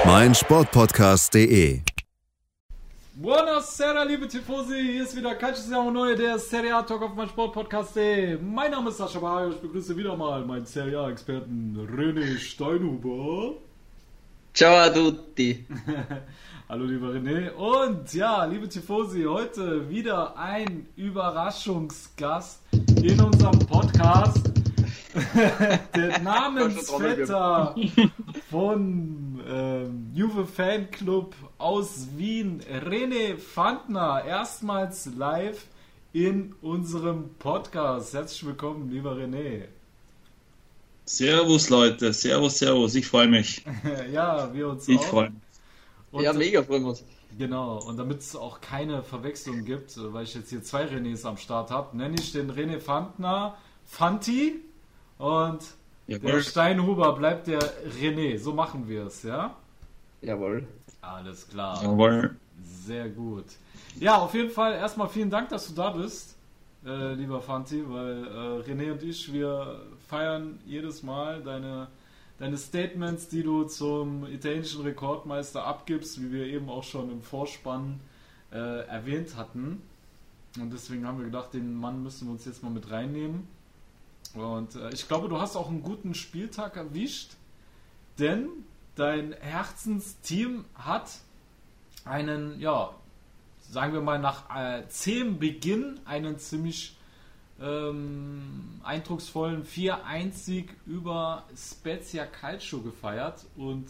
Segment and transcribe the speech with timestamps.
[0.00, 1.80] Auf meinsportpodcast.de.
[3.14, 8.38] Buonasera, liebe Tifosi, hier ist wieder Calciosiamo Neue, der Serie A Talk auf mein Sportpodcast.de.
[8.38, 13.56] Mein Name ist Sascha Bayer, ich begrüße wieder mal meinen Serie A-Experten René Steinhuber.
[14.54, 15.66] Ciao a tutti.
[16.68, 17.50] Hallo lieber René.
[17.50, 22.62] Und ja, liebe Tifosi, heute wieder ein Überraschungsgast
[23.02, 24.59] in unserem Podcast.
[25.96, 27.74] Der Namensvetter
[28.48, 35.66] von ähm, Juve Fanclub aus Wien, René Fandner, erstmals live
[36.12, 38.14] in unserem Podcast.
[38.14, 39.64] Herzlich willkommen, lieber René.
[41.06, 43.64] Servus Leute, servus, servus, ich freue mich.
[44.12, 45.04] ja, wir uns Ich auch.
[45.04, 45.40] freue mich.
[46.12, 47.04] Und, Ja, mega freuen wir uns.
[47.36, 51.36] Genau, und damit es auch keine Verwechslung gibt, weil ich jetzt hier zwei Renés am
[51.36, 54.60] Start habe, nenne ich den René Fandner Fanti
[55.20, 55.60] und
[56.08, 56.42] der Jawohl.
[56.42, 57.60] Steinhuber bleibt der
[58.00, 58.38] René.
[58.38, 59.54] So machen wir es, ja?
[60.22, 60.66] Jawohl.
[61.02, 61.80] Alles klar.
[61.82, 62.34] Jawohl.
[62.62, 63.44] Sehr gut.
[63.98, 66.36] Ja, auf jeden Fall erstmal vielen Dank, dass du da bist,
[66.86, 71.88] äh, lieber Fanti, weil äh, René und ich, wir feiern jedes Mal deine,
[72.38, 78.00] deine Statements, die du zum italienischen Rekordmeister abgibst, wie wir eben auch schon im Vorspann
[78.52, 79.82] äh, erwähnt hatten.
[80.58, 83.46] Und deswegen haben wir gedacht, den Mann müssen wir uns jetzt mal mit reinnehmen.
[84.34, 87.32] Und äh, ich glaube, du hast auch einen guten Spieltag erwischt,
[88.18, 88.48] denn
[88.94, 91.10] dein Herzensteam hat
[92.04, 92.94] einen, ja,
[93.70, 96.96] sagen wir mal nach äh, zähem Beginn einen ziemlich
[97.60, 103.86] ähm, eindrucksvollen 4-1-Sieg über Spezia Calcio gefeiert und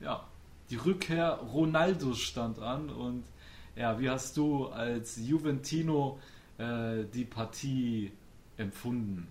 [0.00, 0.24] ja,
[0.70, 3.24] die Rückkehr Ronaldo stand an und
[3.76, 6.18] ja, wie hast du als Juventino
[6.58, 8.12] äh, die Partie
[8.56, 9.28] empfunden?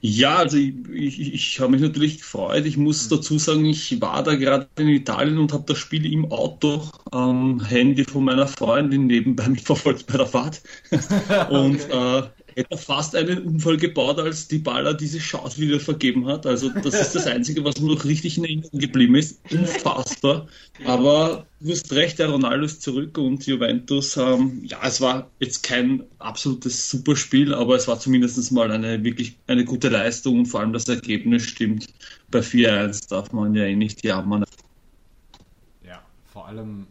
[0.00, 2.66] Ja, also ich, ich, ich habe mich natürlich gefreut.
[2.66, 6.30] Ich muss dazu sagen, ich war da gerade in Italien und habe das Spiel im
[6.30, 10.62] Auto am Handy von meiner Freundin nebenbei mitverfolgt bei der Fahrt.
[11.50, 12.22] Und äh,
[12.56, 16.46] hätte fast einen Unfall gebaut, als die Baller diese Chance wieder vergeben hat.
[16.46, 19.38] Also das ist das Einzige, was mir noch richtig in Erinnerung geblieben ist.
[19.50, 20.48] Unfassbar.
[20.86, 25.62] Aber du hast recht, der Ronaldo ist zurück und Juventus, ähm, ja, es war jetzt
[25.62, 30.60] kein absolutes Superspiel, aber es war zumindest mal eine wirklich eine gute Leistung und vor
[30.60, 31.88] allem das Ergebnis stimmt.
[32.30, 34.44] Bei 4-1 darf man ja eh nicht jammern.
[35.86, 36.02] Ja,
[36.32, 36.86] vor allem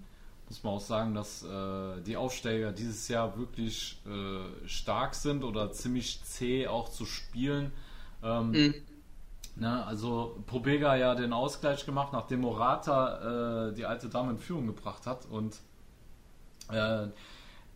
[0.55, 5.71] muss man auch sagen, dass äh, die Aufsteiger dieses Jahr wirklich äh, stark sind oder
[5.71, 7.71] ziemlich zäh auch zu spielen.
[8.23, 8.73] Ähm, Mhm.
[9.55, 14.67] ne, also Pobega ja den Ausgleich gemacht, nachdem Morata äh, die alte Dame in Führung
[14.67, 15.25] gebracht hat.
[15.25, 15.59] Und
[16.69, 17.07] äh,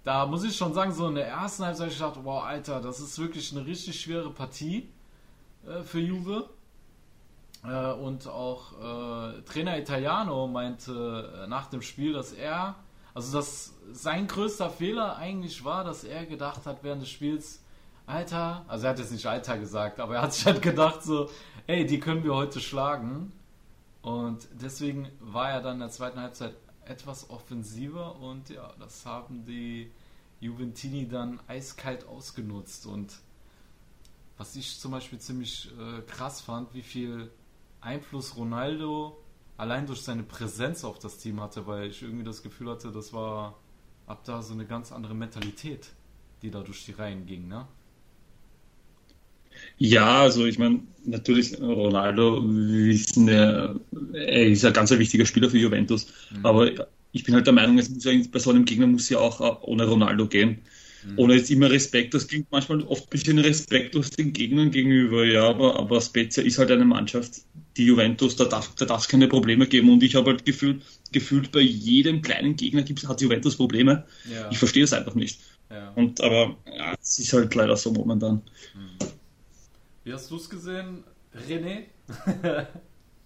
[0.04, 3.00] da muss ich schon sagen, so in der ersten Halbzeit ich gedacht, wow, Alter, das
[3.00, 4.90] ist wirklich eine richtig schwere Partie
[5.68, 6.50] äh, für Juve.
[7.64, 12.76] Äh, und auch äh, Trainer Italiano meinte äh, nach dem Spiel, dass er,
[13.14, 17.62] also dass sein größter Fehler eigentlich war, dass er gedacht hat während des Spiels,
[18.06, 21.30] Alter, also er hat jetzt nicht Alter gesagt, aber er hat sich halt gedacht so,
[21.68, 23.32] ey, die können wir heute schlagen.
[24.02, 26.56] Und deswegen war er dann in der zweiten Halbzeit
[26.86, 29.92] etwas offensiver und ja, das haben die
[30.40, 33.20] Juventini dann eiskalt ausgenutzt und
[34.38, 37.30] was ich zum Beispiel ziemlich äh, krass fand, wie viel
[37.82, 39.18] Einfluss Ronaldo
[39.58, 43.14] allein durch seine Präsenz auf das Team hatte, weil ich irgendwie das Gefühl hatte, das
[43.14, 43.60] war
[44.08, 45.90] ab da so eine ganz andere Mentalität,
[46.42, 47.68] die da durch die Reihen ging, ne?
[49.78, 53.76] Ja, also ich meine, natürlich Ronaldo, wir wissen ja,
[54.14, 56.08] er ist ein ganz wichtiger Spieler für Juventus,
[56.44, 56.72] aber
[57.12, 59.64] ich bin halt der Meinung, es muss ja, bei so einem Gegner muss ja auch
[59.64, 60.60] ohne Ronaldo gehen.
[61.16, 65.48] Ohne jetzt immer Respekt, das klingt manchmal oft ein bisschen respektlos den Gegnern gegenüber, ja,
[65.48, 67.42] aber, aber Spezia ist halt eine Mannschaft,
[67.78, 70.84] die Juventus, da darf da darf es keine Probleme geben und ich habe halt gefühlt,
[71.12, 74.06] gefühlt bei jedem kleinen Gegner gibt's, hat Juventus Probleme.
[74.30, 74.50] Ja.
[74.52, 75.40] Ich verstehe es einfach nicht.
[75.70, 75.92] ja.
[75.92, 78.42] Und aber ja, es ist halt leider so momentan.
[80.04, 81.04] Wie hast du es gesehen,
[81.48, 81.86] René?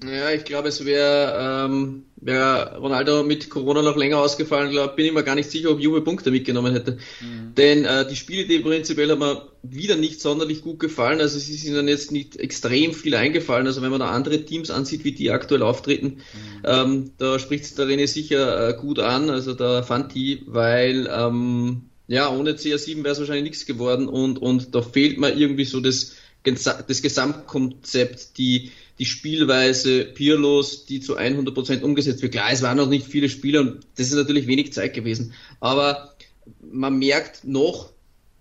[0.07, 5.05] Ja, ich glaube, es wäre ähm, wär Ronaldo mit Corona noch länger ausgefallen, glaub, bin
[5.05, 6.97] ich mir gar nicht sicher, ob Juve Punkte mitgenommen hätte.
[7.21, 7.55] Mhm.
[7.55, 11.21] Denn äh, die Spiele, die prinzipiell haben mir wieder nicht sonderlich gut gefallen.
[11.21, 13.67] Also sie sind dann jetzt nicht extrem viel eingefallen.
[13.67, 16.61] Also wenn man da andere Teams ansieht, wie die aktuell auftreten, mhm.
[16.65, 22.29] ähm, da spricht der René sicher äh, gut an, also der Fanti, weil ähm, ja,
[22.29, 26.15] ohne CR7 wäre es wahrscheinlich nichts geworden und, und da fehlt mir irgendwie so das,
[26.43, 32.33] das Gesamtkonzept, die die Spielweise Pirlos, die zu 100% umgesetzt wird.
[32.33, 35.33] Klar, es waren noch nicht viele Spieler und das ist natürlich wenig Zeit gewesen.
[35.59, 36.13] Aber
[36.61, 37.89] man merkt noch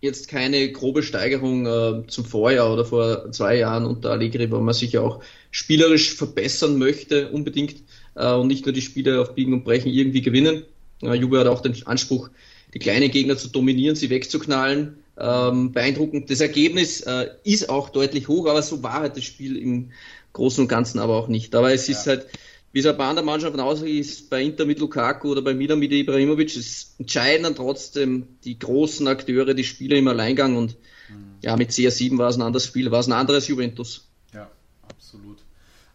[0.01, 4.75] jetzt keine grobe Steigerung äh, zum Vorjahr oder vor zwei Jahren unter Allegri, wo man
[4.75, 7.77] sich ja auch spielerisch verbessern möchte, unbedingt,
[8.17, 10.65] äh, und nicht nur die Spiele auf Biegen und Brechen irgendwie gewinnen.
[11.03, 12.31] Äh, Juve hat auch den Anspruch,
[12.75, 15.02] die kleinen Gegner zu dominieren, sie wegzuknallen.
[15.19, 16.31] Ähm, beeindruckend.
[16.31, 19.93] Das Ergebnis äh, ist auch deutlich hoch, aber so war halt das Spiel im
[20.33, 21.55] Großen und Ganzen aber auch nicht.
[21.55, 21.95] Aber es ja.
[21.95, 22.27] ist halt,
[22.73, 25.93] wie es ein paar andere Mannschaften aussieht, bei Inter mit Lukaku oder bei Milan mit
[25.93, 30.77] Ibrahimovic, es entscheiden dann trotzdem die großen Akteure, die Spieler im Alleingang und
[31.11, 31.35] mhm.
[31.43, 34.09] ja, mit CR7 war es ein anderes Spiel, war es ein anderes Juventus.
[34.33, 34.51] Ja,
[34.89, 35.39] absolut.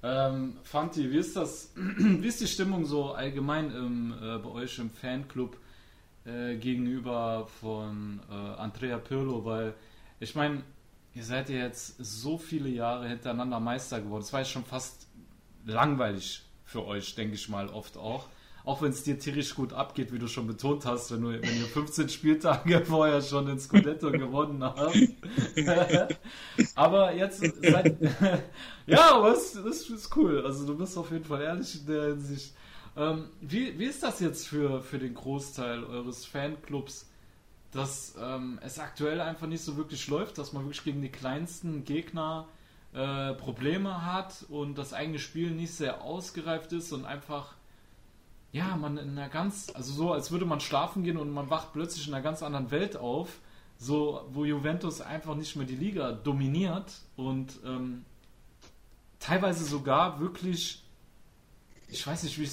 [0.04, 4.78] Ähm, Fanti, wie ist das, wie ist die Stimmung so allgemein im, äh, bei euch
[4.78, 5.58] im Fanclub
[6.28, 9.74] äh, gegenüber von äh, Andrea Pirlo, weil
[10.20, 10.62] ich meine,
[11.14, 14.22] ihr seid ja jetzt so viele Jahre hintereinander Meister geworden.
[14.22, 15.08] Das war jetzt schon fast
[15.66, 18.28] langweilig für euch, denke ich mal, oft auch.
[18.66, 21.58] Auch wenn es dir tierisch gut abgeht, wie du schon betont hast, wenn, du, wenn
[21.58, 24.98] ihr 15 Spieltage vorher schon ins Scudetto gewonnen habt.
[26.76, 27.98] aber jetzt seid,
[28.86, 30.46] ja, aber das, das, ist cool.
[30.46, 32.54] Also du bist auf jeden Fall ehrlich in der Hinsicht.
[32.98, 37.06] Ähm, wie, wie ist das jetzt für, für den Großteil eures Fanclubs?
[37.72, 41.84] dass ähm, es aktuell einfach nicht so wirklich läuft, dass man wirklich gegen die kleinsten
[41.84, 42.48] Gegner
[42.94, 47.54] äh, Probleme hat und das eigene Spiel nicht sehr ausgereift ist und einfach,
[48.52, 51.74] ja, man in einer ganz, also so, als würde man schlafen gehen und man wacht
[51.74, 53.40] plötzlich in einer ganz anderen Welt auf,
[53.78, 58.06] so, wo Juventus einfach nicht mehr die Liga dominiert und ähm,
[59.20, 60.84] teilweise sogar wirklich
[61.90, 62.44] ich weiß nicht, wie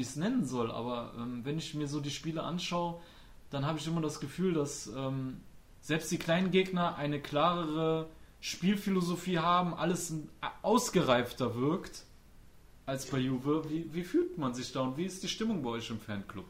[0.00, 3.00] ich es nennen soll, aber ähm, wenn ich mir so die Spiele anschaue,
[3.50, 5.38] dann habe ich immer das Gefühl, dass ähm,
[5.80, 8.08] selbst die kleinen Gegner eine klarere
[8.40, 10.12] Spielphilosophie haben, alles
[10.62, 12.04] ausgereifter wirkt
[12.84, 13.64] als bei Juve.
[13.70, 16.46] Wie, wie fühlt man sich da und wie ist die Stimmung bei euch im Fanclub?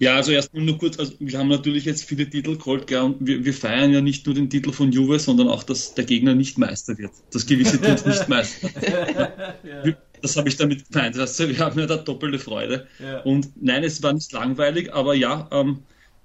[0.00, 3.44] Ja, also erstmal nur kurz, also wir haben natürlich jetzt viele Titel geholt, und wir,
[3.44, 6.56] wir, feiern ja nicht nur den Titel von Juve, sondern auch, dass der Gegner nicht
[6.56, 7.10] Meister wird.
[7.32, 8.70] Das gewisse tut nicht Meister.
[9.64, 9.96] ja.
[10.22, 11.18] Das habe ich damit gemeint.
[11.18, 12.86] Also wir haben ja da doppelte Freude.
[12.98, 13.20] Ja.
[13.20, 15.80] Und nein, es war nicht langweilig, aber ja, ähm,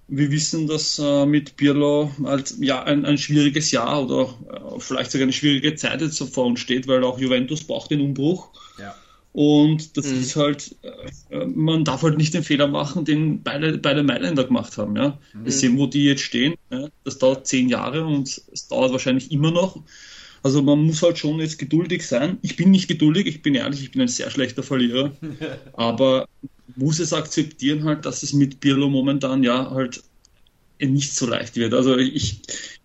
[0.08, 5.12] wir wissen, dass äh, mit Pirlo halt ja ein, ein schwieriges Jahr oder äh, vielleicht
[5.12, 8.50] sogar eine schwierige Zeit jetzt vor uns steht, weil auch Juventus braucht den Umbruch.
[8.80, 8.96] Ja.
[9.34, 10.20] Und das mhm.
[10.20, 10.76] ist halt,
[11.32, 14.96] äh, man darf halt nicht den Fehler machen, den beide, beide Mailänder gemacht haben.
[14.96, 15.18] Ja?
[15.34, 15.46] Mhm.
[15.46, 16.54] Wir sehen, wo die jetzt stehen.
[16.70, 16.88] Ja?
[17.04, 19.82] Das dauert zehn Jahre und es dauert wahrscheinlich immer noch.
[20.44, 22.38] Also man muss halt schon jetzt geduldig sein.
[22.42, 25.12] Ich bin nicht geduldig, ich bin ehrlich, ich bin ein sehr schlechter Verlierer.
[25.74, 26.28] aber
[26.76, 30.04] muss es akzeptieren halt, dass es mit Pirlo momentan ja halt
[30.80, 31.74] nicht so leicht wird.
[31.74, 32.42] Also ich,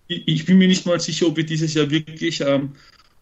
[0.07, 2.73] ich bin mir nicht mal sicher, ob wir dieses Jahr wirklich ähm,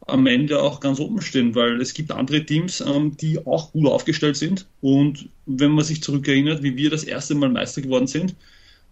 [0.06, 3.87] am Ende auch ganz oben stehen, weil es gibt andere Teams, ähm, die auch gut
[3.87, 4.67] aufgestellt sind.
[4.81, 8.35] Und wenn man sich zurückerinnert, wie wir das erste Mal Meister geworden sind,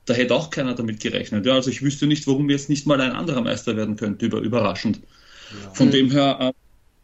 [0.06, 1.46] da hätte auch keiner damit gerechnet.
[1.46, 4.40] Ja, also ich wüsste nicht, warum jetzt nicht mal ein anderer Meister werden könnte, über,
[4.40, 5.00] überraschend.
[5.72, 6.52] Von dem her, äh,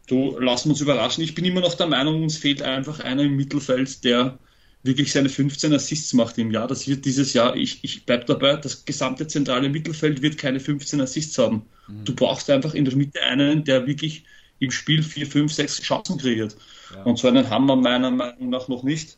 [0.07, 1.25] du lassen wir uns überraschen.
[1.25, 4.39] Ich bin immer noch der Meinung, uns fehlt einfach einer im Mittelfeld, der
[4.83, 6.67] wirklich seine 15 Assists macht im Jahr.
[6.67, 11.01] Das wird dieses Jahr, ich, ich bleibe dabei, das gesamte zentrale Mittelfeld wird keine 15
[11.01, 11.67] Assists haben.
[11.89, 12.05] Mhm.
[12.05, 14.25] Du brauchst einfach in der Mitte einen, der wirklich
[14.59, 16.57] im Spiel 4, 5, 6 Chancen kreiert.
[16.95, 17.03] Ja.
[17.03, 19.17] Und so einen haben wir meiner Meinung nach noch nicht.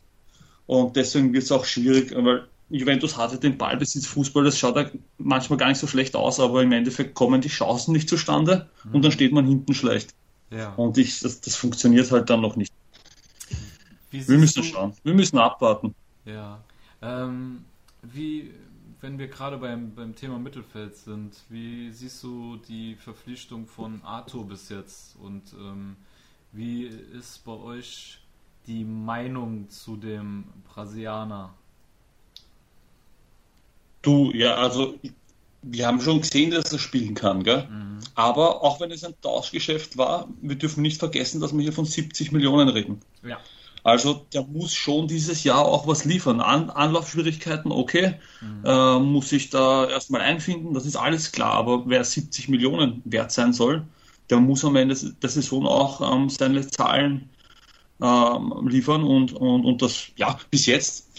[0.65, 4.89] Und deswegen wird es auch schwierig, weil Juventus hatte den Ballbesitz Fußball, das schaut ja
[5.17, 8.95] manchmal gar nicht so schlecht aus, aber im Endeffekt kommen die Chancen nicht zustande mhm.
[8.95, 10.13] und dann steht man hinten schlecht.
[10.49, 10.73] Ja.
[10.73, 12.73] Und ich, das, das funktioniert halt dann noch nicht.
[14.11, 14.67] Wir müssen du...
[14.67, 15.95] schauen, wir müssen abwarten.
[16.25, 16.63] Ja.
[17.01, 17.65] Ähm,
[18.01, 18.51] wie,
[19.01, 24.47] wenn wir gerade beim, beim Thema Mittelfeld sind, wie siehst du die Verpflichtung von Arthur
[24.47, 25.95] bis jetzt und ähm,
[26.51, 28.19] wie ist bei euch
[28.67, 31.53] die Meinung zu dem Brasilianer?
[34.03, 34.95] Du, ja, also
[35.63, 37.67] wir haben schon gesehen, dass er spielen kann, gell?
[37.69, 37.99] Mhm.
[38.15, 41.85] Aber auch wenn es ein Tauschgeschäft war, wir dürfen nicht vergessen, dass wir hier von
[41.85, 43.01] 70 Millionen reden.
[43.25, 43.39] Ja.
[43.83, 46.39] Also der muss schon dieses Jahr auch was liefern.
[46.39, 48.65] An Anlaufschwierigkeiten, okay, mhm.
[48.65, 51.53] äh, muss sich da erstmal einfinden, das ist alles klar.
[51.53, 53.83] Aber wer 70 Millionen wert sein soll,
[54.29, 57.29] der muss am Ende der Saison auch ähm, seine Zahlen
[58.01, 61.09] ähm, liefern und, und, und das, ja, bis jetzt,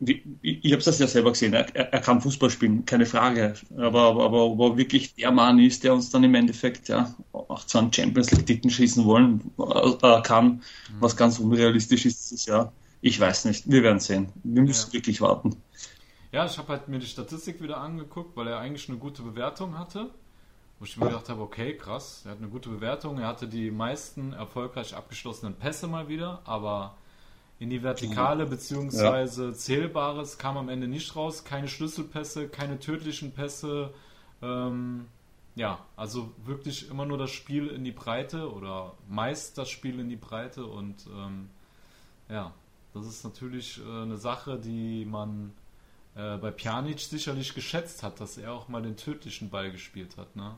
[0.00, 4.24] ich habe das ja selber gesehen, er, er, kann Fußball spielen, keine Frage, aber, aber,
[4.24, 7.78] aber ob er wirklich der Mann ist, der uns dann im Endeffekt ja auch zu
[7.78, 10.60] einem Champions League Titel schießen wollen äh, kann, mhm.
[11.00, 14.94] was ganz unrealistisch ist dieses Jahr, ich weiß nicht, wir werden sehen, wir müssen ja.
[14.94, 15.56] wirklich warten.
[16.32, 19.78] Ja, ich habe halt mir die Statistik wieder angeguckt, weil er eigentlich eine gute Bewertung
[19.78, 20.10] hatte
[20.78, 23.70] wo ich mir gedacht habe, okay, krass, er hat eine gute Bewertung, er hatte die
[23.70, 26.96] meisten erfolgreich abgeschlossenen Pässe mal wieder, aber
[27.64, 29.24] in die Vertikale bzw.
[29.24, 29.52] Ja.
[29.54, 33.92] Zählbares kam am Ende nicht raus, keine Schlüsselpässe, keine tödlichen Pässe,
[34.42, 35.06] ähm,
[35.54, 40.10] ja, also wirklich immer nur das Spiel in die Breite oder meist das Spiel in
[40.10, 41.48] die Breite und ähm,
[42.28, 42.52] ja,
[42.92, 45.52] das ist natürlich äh, eine Sache, die man
[46.16, 50.36] äh, bei Pjanic sicherlich geschätzt hat, dass er auch mal den tödlichen Ball gespielt hat,
[50.36, 50.56] ne?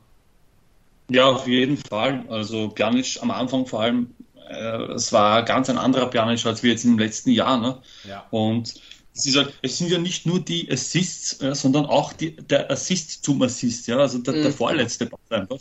[1.09, 2.25] Ja, auf jeden Fall.
[2.29, 4.13] Also Pjanic am Anfang vor allem,
[4.49, 7.59] äh, es war ganz ein anderer Pjanic als wir jetzt im letzten Jahr.
[7.59, 7.77] Ne?
[8.07, 8.25] Ja.
[8.31, 8.75] Und
[9.13, 12.69] es, ist halt, es sind ja nicht nur die Assists, äh, sondern auch die, der
[12.69, 14.41] Assist zum Assist, ja, also der, mhm.
[14.43, 15.59] der vorletzte Ball einfach,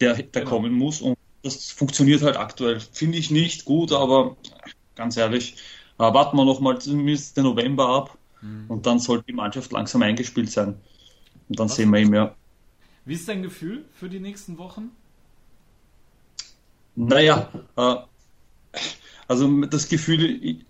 [0.00, 0.50] der, der genau.
[0.50, 1.00] kommen muss.
[1.00, 2.80] Und das funktioniert halt aktuell.
[2.80, 4.36] Finde ich nicht gut, aber
[4.96, 5.56] ganz ehrlich,
[5.98, 8.64] äh, warten wir noch mal zumindest den November ab mhm.
[8.68, 10.74] und dann sollte die Mannschaft langsam eingespielt sein.
[11.48, 11.76] Und dann Was?
[11.76, 12.34] sehen wir ihn ja.
[13.04, 14.90] Wie ist dein Gefühl für die nächsten Wochen?
[16.96, 17.96] Naja, äh,
[19.28, 20.60] also das Gefühl,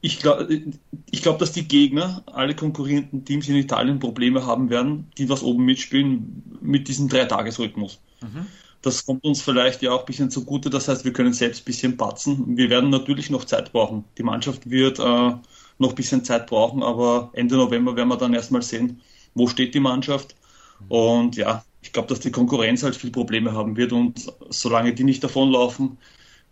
[0.00, 0.62] ich glaube,
[1.10, 5.42] ich glaub, dass die Gegner, alle konkurrierenden Teams in Italien Probleme haben werden, die was
[5.42, 8.00] oben mitspielen, mit diesem Dreitagesrhythmus.
[8.20, 8.46] Mhm.
[8.82, 11.64] Das kommt uns vielleicht ja auch ein bisschen zugute, das heißt, wir können selbst ein
[11.64, 12.56] bisschen patzen.
[12.56, 14.04] Wir werden natürlich noch Zeit brauchen.
[14.18, 18.34] Die Mannschaft wird äh, noch ein bisschen Zeit brauchen, aber Ende November werden wir dann
[18.34, 19.00] erstmal sehen,
[19.34, 20.36] wo steht die Mannschaft.
[20.80, 20.86] Mhm.
[20.90, 25.04] Und ja, ich glaube, dass die Konkurrenz halt viel Probleme haben wird und solange die
[25.04, 25.98] nicht davonlaufen,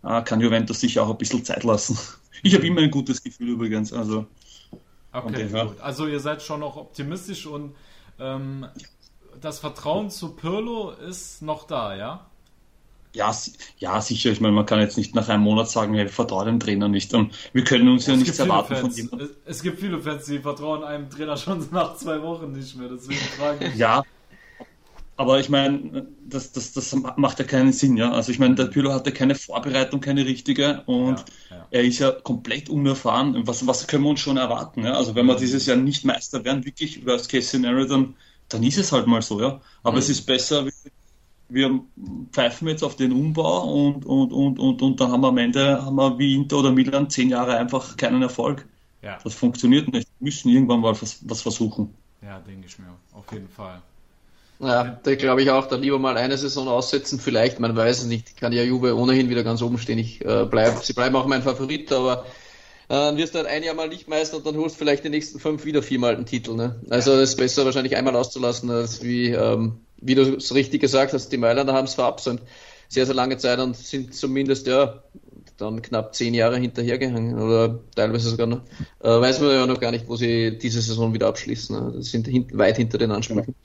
[0.03, 1.97] äh, kann Juventus sich auch ein bisschen Zeit lassen.
[2.43, 3.91] Ich habe immer ein gutes Gefühl übrigens.
[3.91, 4.27] Also,
[5.11, 5.81] okay, gut.
[5.81, 7.73] also ihr seid schon noch optimistisch und
[8.19, 8.67] ähm,
[9.41, 12.27] das Vertrauen zu Pirlo ist noch da, ja?
[13.15, 13.35] Ja,
[13.79, 14.29] ja, sicher.
[14.29, 17.11] Ich meine, man kann jetzt nicht nach einem Monat sagen, wir vertrauen dem Trainer nicht.
[17.15, 19.29] Und wir können uns es ja nichts erwarten Fans, von ihm.
[19.45, 22.89] Es gibt viele Fans, die vertrauen einem Trainer schon nach zwei Wochen nicht mehr.
[22.89, 23.75] Deswegen frage ich.
[23.75, 24.03] Ja,
[25.17, 28.11] aber ich meine, das, das, das macht ja keinen Sinn, ja.
[28.11, 31.67] Also ich meine, der Pirlo hatte keine Vorbereitung, keine richtige und ja, ja.
[31.71, 33.47] er ist ja komplett unerfahren.
[33.47, 34.83] Was, was können wir uns schon erwarten?
[34.83, 34.93] Ja?
[34.93, 38.13] Also wenn wir dieses Jahr nicht Meister werden, wirklich Worst Case Scenario, dann,
[38.47, 39.59] dann ist es halt mal so, ja.
[39.81, 39.99] Aber mhm.
[39.99, 40.67] es ist besser,
[41.49, 41.79] wir
[42.31, 45.83] pfeifen jetzt auf den Umbau und, und, und, und, und dann haben wir am Ende,
[45.83, 48.67] haben wir wie Inter oder Milan zehn Jahre einfach keinen Erfolg.
[49.01, 49.17] Ja.
[49.23, 50.07] Das funktioniert nicht.
[50.19, 51.93] Wir müssen irgendwann mal was, was versuchen.
[52.21, 52.93] Ja, denke ich mir.
[53.13, 53.81] Auf jeden Fall.
[54.59, 58.05] Ja, da glaube ich auch, dann lieber mal eine Saison aussetzen, vielleicht, man weiß es
[58.05, 59.99] nicht, kann ja Juve ohnehin wieder ganz oben stehen.
[59.99, 62.25] Ich, äh, bleib, sie bleiben auch mein Favorit, aber
[62.89, 65.09] äh, dann wirst du halt ein Jahr mal nicht Meister und dann holst vielleicht die
[65.09, 66.55] nächsten fünf wieder viermal den Titel.
[66.55, 66.79] Ne?
[66.89, 71.13] Also es ist besser wahrscheinlich einmal auszulassen, als wie, ähm, wie du es richtig gesagt
[71.13, 72.41] hast, die Mailänder haben es verabsäumt.
[72.89, 75.03] Sehr, sehr lange Zeit und sind zumindest ja
[75.57, 78.61] dann knapp zehn Jahre hinterhergehangen oder teilweise sogar noch.
[79.03, 81.75] Äh, weiß man ja noch gar nicht, wo sie diese Saison wieder abschließen.
[81.75, 81.93] Ne?
[81.97, 83.47] Das sind hin, weit hinter den Ansprüchen.
[83.47, 83.55] Ähm,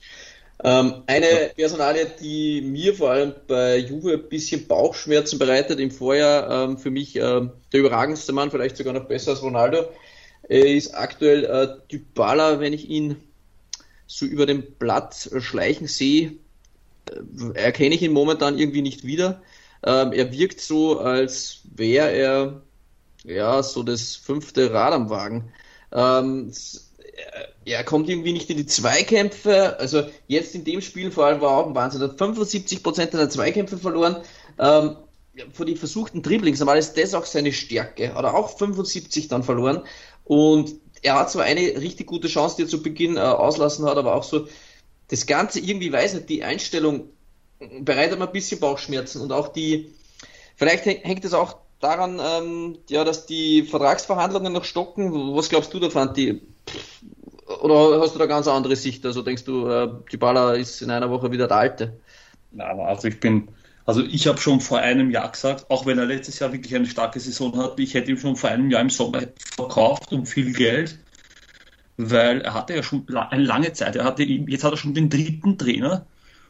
[0.59, 6.77] eine Personalie, die mir vor allem bei Juve ein bisschen Bauchschmerzen bereitet im Vorjahr, ähm,
[6.77, 9.89] für mich ähm, der überragendste Mann, vielleicht sogar noch besser als Ronaldo,
[10.49, 13.17] äh, ist aktuell äh, Dybala, wenn ich ihn
[14.07, 16.33] so über den Blatt schleichen sehe,
[17.09, 19.41] äh, erkenne ich ihn momentan irgendwie nicht wieder.
[19.85, 22.61] Ähm, er wirkt so, als wäre er
[23.23, 25.51] ja so das fünfte Rad am Wagen.
[25.91, 26.51] Ähm,
[27.65, 29.79] er kommt irgendwie nicht in die Zweikämpfe.
[29.79, 32.01] Also jetzt in dem Spiel vor allem war auch ein Wahnsinn.
[32.01, 34.17] Er hat 75% der Zweikämpfe verloren.
[34.59, 34.97] Ähm,
[35.51, 38.13] vor die versuchten Dribblings, aber ist das auch seine Stärke.
[38.13, 39.83] Hat er auch 75 dann verloren.
[40.23, 43.97] Und er hat zwar eine richtig gute Chance, die er zu Beginn äh, auslassen hat,
[43.97, 44.47] aber auch so
[45.09, 47.09] das Ganze irgendwie weiß nicht, die Einstellung
[47.81, 49.93] bereitet mir ein bisschen Bauchschmerzen und auch die,
[50.55, 55.35] vielleicht hängt es auch daran, ähm, ja, dass die Vertragsverhandlungen noch stocken.
[55.35, 56.13] Was glaubst du davon?
[56.13, 56.41] Die,
[57.61, 59.05] oder hast du da ganz andere Sicht?
[59.05, 61.99] Also denkst du, äh, Dybala ist in einer Woche wieder der Alte?
[62.51, 63.49] Nein, also ich bin,
[63.85, 66.85] also ich habe schon vor einem Jahr gesagt, auch wenn er letztes Jahr wirklich eine
[66.85, 69.21] starke Saison hat, ich hätte ihm schon vor einem Jahr im Sommer
[69.55, 70.99] verkauft um viel Geld,
[71.97, 75.09] weil er hatte ja schon eine lange Zeit, er hatte, jetzt hat er schon den
[75.09, 76.05] dritten Trainer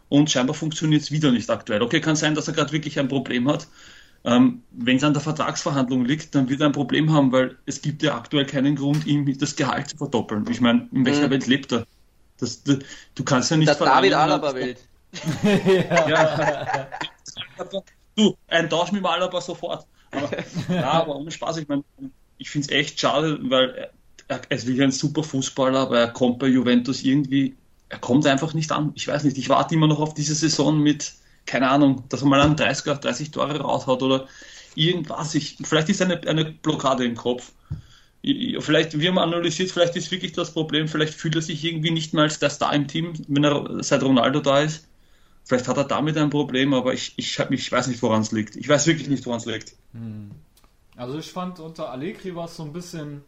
[0.09, 1.81] und scheinbar funktioniert es wieder nicht aktuell.
[1.81, 3.67] Okay, kann sein, dass er gerade wirklich ein Problem hat,
[4.25, 7.81] ähm, Wenn es an der Vertragsverhandlung liegt, dann wird er ein Problem haben, weil es
[7.81, 10.45] gibt ja aktuell keinen Grund, ihm das Gehalt zu verdoppeln.
[10.49, 11.31] Ich meine, in welcher mhm.
[11.31, 11.85] Welt lebt er?
[12.39, 12.79] Das, das,
[13.15, 14.79] du kannst ja nicht Der David Alaba Welt.
[15.43, 16.87] ja.
[18.15, 19.85] du, ein Tausch mit Alaba sofort.
[20.11, 20.29] Aber,
[20.69, 21.83] ja, aber ohne Spaß, ich meine,
[22.37, 23.89] ich finde es echt schade, weil
[24.27, 27.55] er, er ist wirklich ein super Fußballer, aber er kommt bei Juventus irgendwie,
[27.89, 28.91] er kommt einfach nicht an.
[28.95, 31.13] Ich weiß nicht, ich warte immer noch auf diese Saison mit,
[31.45, 34.27] keine Ahnung, dass er mal einen 30, 30 Tore raushaut oder
[34.75, 35.35] irgendwas.
[35.35, 37.51] Ich, vielleicht ist eine, eine Blockade im Kopf.
[38.23, 42.13] Vielleicht, wir haben analysiert, vielleicht ist wirklich das Problem, vielleicht fühlt er sich irgendwie nicht
[42.13, 44.87] mehr als der Star im Team, wenn er seit Ronaldo da ist.
[45.43, 48.55] Vielleicht hat er damit ein Problem, aber ich, ich, ich weiß nicht, woran es liegt.
[48.55, 49.75] Ich weiß wirklich nicht, woran es liegt.
[49.91, 50.31] Hm.
[50.95, 53.23] Also ich fand, unter Allegri war es so ein bisschen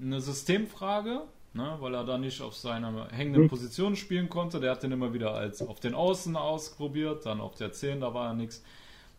[0.00, 1.22] eine Systemfrage,
[1.54, 3.48] ne, weil er da nicht auf seiner hängenden hm.
[3.48, 4.60] Position spielen konnte.
[4.60, 8.12] Der hat den immer wieder als auf den Außen ausprobiert, dann auf der 10, da
[8.12, 8.62] war ja nichts.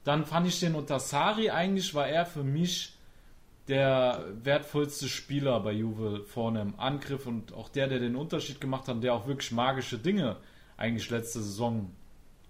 [0.04, 2.94] Dann fand ich den unter Sari, eigentlich war er für mich
[3.68, 8.88] der wertvollste Spieler bei Juve vorne im Angriff und auch der, der den Unterschied gemacht
[8.88, 10.38] hat, der auch wirklich magische Dinge
[10.78, 11.92] eigentlich letzte Saison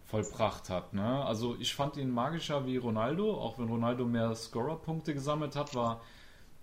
[0.04, 0.94] vollbracht hat.
[0.94, 1.24] Ne?
[1.25, 6.01] Also ich fand ihn magischer wie Ronaldo, auch wenn Ronaldo mehr Scorer-Punkte gesammelt hat, war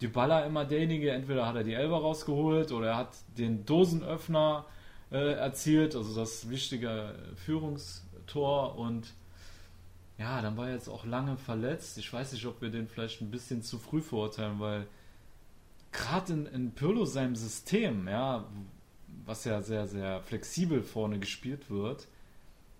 [0.03, 4.67] Dybala immer derjenige, entweder hat er die Elber rausgeholt oder er hat den Dosenöffner
[5.11, 9.15] äh, erzielt, also das wichtige Führungstor und
[10.19, 11.99] ja, dann war er jetzt auch lange verletzt.
[11.99, 14.87] Ich weiß nicht, ob wir den vielleicht ein bisschen zu früh verurteilen, weil
[15.91, 18.47] gerade in, in Pirlo seinem System, ja,
[19.25, 22.09] was ja sehr, sehr flexibel vorne gespielt wird,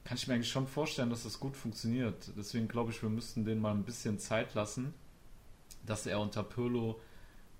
[0.05, 2.33] kann ich mir eigentlich schon vorstellen, dass das gut funktioniert.
[2.37, 4.95] Deswegen glaube ich, wir müssten den mal ein bisschen Zeit lassen,
[5.87, 7.01] dass er unter Pirlo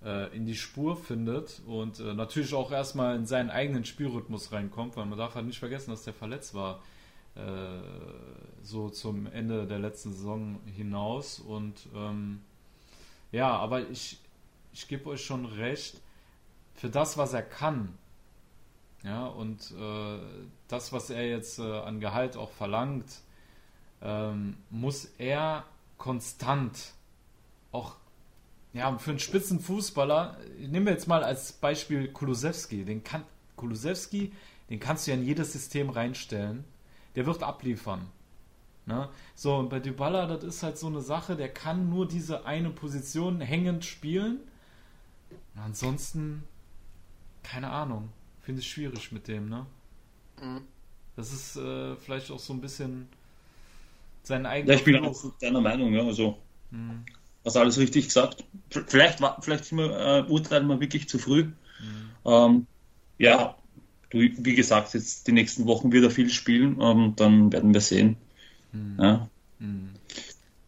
[0.03, 4.97] äh, in die Spur findet und äh, natürlich auch erstmal in seinen eigenen Spielrhythmus reinkommt,
[4.97, 6.81] weil man darf halt nicht vergessen, dass der verletzt war
[7.35, 7.81] äh,
[8.61, 11.39] so zum Ende der letzten Saison hinaus.
[11.39, 12.41] Und ähm,
[13.31, 14.19] ja, aber ich,
[14.71, 15.99] ich gebe euch schon recht,
[16.75, 17.97] für das, was er kann,
[19.03, 20.19] ja, und äh,
[20.67, 23.21] das, was er jetzt äh, an Gehalt auch verlangt,
[24.01, 25.65] ähm, muss er
[25.97, 26.93] konstant
[27.71, 27.95] auch
[28.73, 33.23] ja, für einen Spitzenfußballer, nehmen wir jetzt mal als Beispiel Kulusewski, den kann
[33.55, 34.31] Kulusewski,
[34.69, 36.63] den kannst du ja in jedes System reinstellen,
[37.15, 38.07] der wird abliefern.
[38.85, 39.07] Ne?
[39.35, 42.69] So, und bei Dybala, das ist halt so eine Sache, der kann nur diese eine
[42.69, 44.39] Position hängend spielen.
[45.55, 46.43] Und ansonsten,
[47.43, 48.09] keine Ahnung.
[48.41, 49.65] Finde ich schwierig mit dem, ne?
[50.41, 50.61] Mhm.
[51.15, 53.07] Das ist äh, vielleicht auch so ein bisschen
[54.23, 54.73] sein eigener.
[54.73, 56.03] Ja, ich bin auch deiner Meinung, ja.
[56.03, 56.37] Also,
[56.71, 57.05] mhm.
[57.45, 58.43] Hast alles richtig gesagt.
[58.69, 61.43] Vielleicht, vielleicht sind wir, äh, urteilen wir wirklich zu früh.
[61.43, 61.53] Mhm.
[62.25, 62.67] Ähm,
[63.17, 63.55] ja,
[64.09, 67.81] du, wie gesagt, jetzt die nächsten Wochen wird er viel spielen, ähm, dann werden wir
[67.81, 68.17] sehen.
[68.71, 68.97] Mhm.
[68.99, 69.29] Ja.
[69.59, 69.89] Mhm.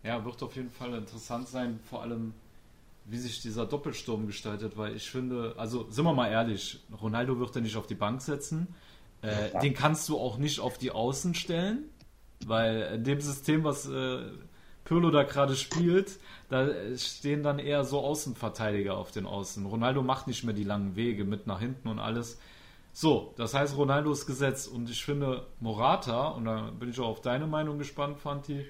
[0.03, 2.33] ja, wird auf jeden Fall interessant sein, vor allem
[3.05, 7.55] wie sich dieser Doppelsturm gestaltet, weil ich finde, also sind wir mal ehrlich, Ronaldo wird
[7.55, 8.67] er nicht auf die Bank setzen.
[9.21, 11.89] Äh, den kannst du auch nicht auf die Außen stellen,
[12.45, 14.23] weil in dem System, was äh,
[14.85, 16.19] Pirlo da gerade spielt,
[16.49, 19.65] da stehen dann eher so Außenverteidiger auf den Außen.
[19.65, 22.39] Ronaldo macht nicht mehr die langen Wege mit nach hinten und alles.
[22.93, 27.07] So, das heißt, Ronaldo ist gesetzt und ich finde Morata, und da bin ich auch
[27.07, 28.65] auf deine Meinung gespannt, Fanti,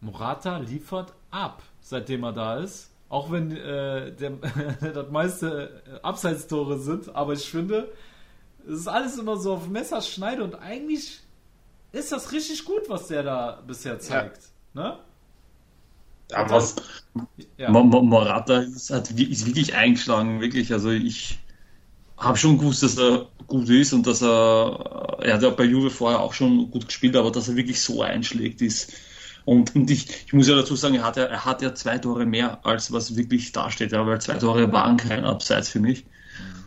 [0.00, 2.90] Morata liefert ab, seitdem er da ist.
[3.08, 4.30] Auch wenn äh, der,
[4.94, 7.92] das meiste äh, Abseitstore sind, aber ich finde,
[8.66, 11.20] es ist alles immer so auf Messerschneide und eigentlich
[11.92, 14.50] ist das richtig gut, was der da bisher zeigt.
[14.74, 14.82] Ja.
[14.82, 14.98] Ne?
[16.30, 16.76] Ja, was
[17.56, 17.70] ja.
[17.70, 20.72] Morata ist, hat, ist wirklich eingeschlagen, wirklich.
[20.72, 21.38] Also ich
[22.16, 25.90] habe schon gewusst, dass er gut ist und dass er, er hat ja bei Juve
[25.90, 28.92] vorher auch schon gut gespielt, aber dass er wirklich so einschlägt, ist
[29.48, 31.96] und, und ich, ich, muss ja dazu sagen, er hat ja, er hat ja zwei
[31.96, 36.04] Tore mehr, als was wirklich dasteht, ja, weil zwei Tore waren kein Abseits für mich.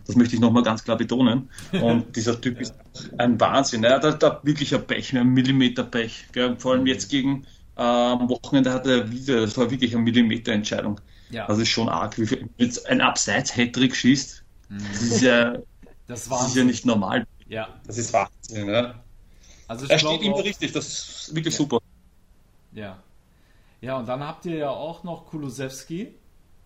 [0.07, 1.51] Das möchte ich nochmal ganz klar betonen.
[1.79, 2.73] Und dieser Typ ist
[3.19, 3.83] ein Wahnsinn.
[3.83, 6.29] Er hat da wirklich ein Pech, ein Millimeter Pech.
[6.31, 6.55] Gell?
[6.57, 7.45] Vor allem jetzt gegen
[7.81, 10.99] am Wochenende hat er wieder, das war wirklich eine Millimeter-Entscheidung.
[11.29, 11.47] Ja.
[11.47, 14.43] Das ist schon arg, wie viel, jetzt ein Abseits-Hattrick schießt.
[14.69, 14.77] Mhm.
[14.91, 15.53] Das ist ja,
[16.07, 17.25] das, das ist ja nicht normal.
[17.47, 17.67] Ja.
[17.85, 18.69] Das ist Wahnsinn.
[18.69, 18.95] Ja.
[19.67, 21.57] Also er steht ihm richtig, das ist wirklich ja.
[21.57, 21.79] super.
[22.73, 22.97] Ja.
[23.79, 26.13] Ja, und dann habt ihr ja auch noch Kulusewski.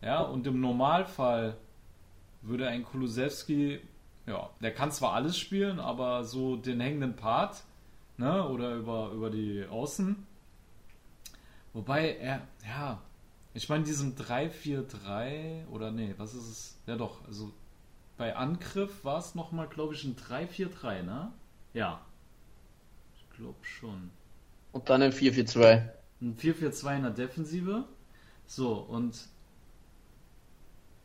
[0.01, 1.55] Ja, und im Normalfall
[2.41, 3.79] würde ein Kulusewski,
[4.27, 7.63] ja, der kann zwar alles spielen, aber so den hängenden Part,
[8.17, 10.27] ne, oder über, über die Außen.
[11.75, 13.01] Wobei er, ja,
[13.53, 16.77] ich meine, diesem 3-4-3 oder nee, was ist es?
[16.87, 17.51] Ja, doch, also
[18.15, 21.33] bei Angriff war es nochmal, glaube ich, ein 3-4-3, ne?
[21.73, 21.99] Ja.
[23.17, 24.09] Ich glaube schon.
[24.71, 25.89] Und dann ein 4-4-2.
[26.21, 27.83] Ein 4-4-2 in der Defensive.
[28.47, 29.27] So, und.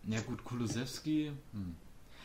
[0.04, 1.32] Ja, gut, Kulusewski.
[1.52, 1.74] Hm.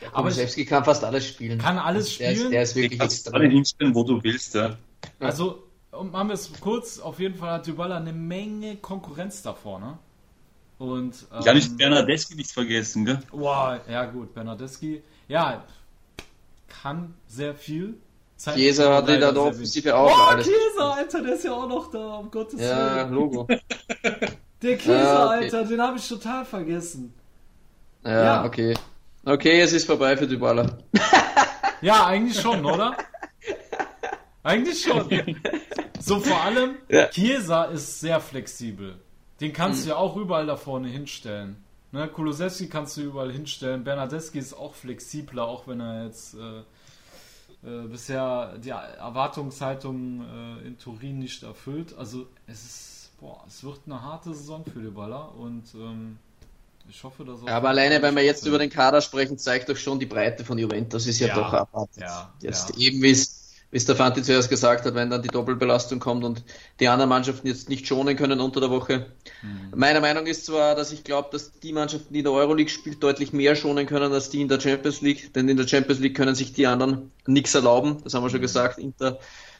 [0.01, 1.57] Ja, Kulusewski kann fast alles spielen.
[1.57, 2.35] Kann alles spielen.
[2.35, 3.33] Der ist, der ist wirklich extrem.
[3.33, 4.77] alle hinstellen, wo du willst, ja.
[5.19, 5.64] Also,
[5.97, 9.97] um, machen wir es kurz, auf jeden Fall hat Dybala eine Menge Konkurrenz da vorne.
[10.77, 13.19] Und, ähm, ja, nicht Bernardeschi nicht vergessen, gell?
[13.31, 15.63] Wow, ja gut, Bernardeschi, ja,
[16.67, 17.95] kann sehr viel.
[18.37, 20.45] Chiesa hatte da doch offensive auch oh, alles.
[20.45, 22.69] Chiesa, Alter, der ist ja auch noch da, um Gottes Willen.
[22.69, 23.47] Ja, Logo.
[24.61, 25.43] Der Chiesa, ah, okay.
[25.43, 27.13] Alter, den habe ich total vergessen.
[28.03, 28.73] Ja, ja, okay.
[29.23, 30.77] Okay, es ist vorbei für Dybala.
[31.81, 32.95] ja, eigentlich schon, oder?
[34.45, 35.35] Eigentlich schon.
[35.99, 37.07] So vor allem, ja.
[37.07, 38.99] Chiesa ist sehr flexibel.
[39.41, 39.83] Den kannst mhm.
[39.83, 41.57] du ja auch überall da vorne hinstellen.
[41.91, 43.83] Ne, Kulusewski kannst du überall hinstellen.
[43.83, 46.59] Bernadeschi ist auch flexibler, auch wenn er jetzt äh,
[47.67, 51.97] äh, bisher die Erwartungshaltung äh, in Turin nicht erfüllt.
[51.97, 56.19] Also es ist, boah, es wird eine harte Saison für die Baller und ähm,
[56.87, 59.97] ich hoffe, dass Aber alleine, wenn wir jetzt über den Kader sprechen, zeigt doch schon
[59.97, 62.03] die Breite von Juventus ist ja, ja doch erwartet.
[62.03, 62.77] Ja, jetzt ja.
[62.77, 63.44] eben wie es
[63.75, 66.43] wie es der Fanti zuerst gesagt hat, wenn dann die Doppelbelastung kommt und
[66.79, 69.07] die anderen Mannschaften jetzt nicht schonen können unter der Woche.
[69.41, 69.73] Mhm.
[69.75, 73.01] Meine Meinung ist zwar, dass ich glaube, dass die Mannschaften, die in der Euroleague spielen,
[73.01, 76.15] deutlich mehr schonen können als die in der Champions League, denn in der Champions League
[76.15, 78.43] können sich die anderen nichts erlauben, das haben wir schon mhm.
[78.43, 79.19] gesagt, Inter,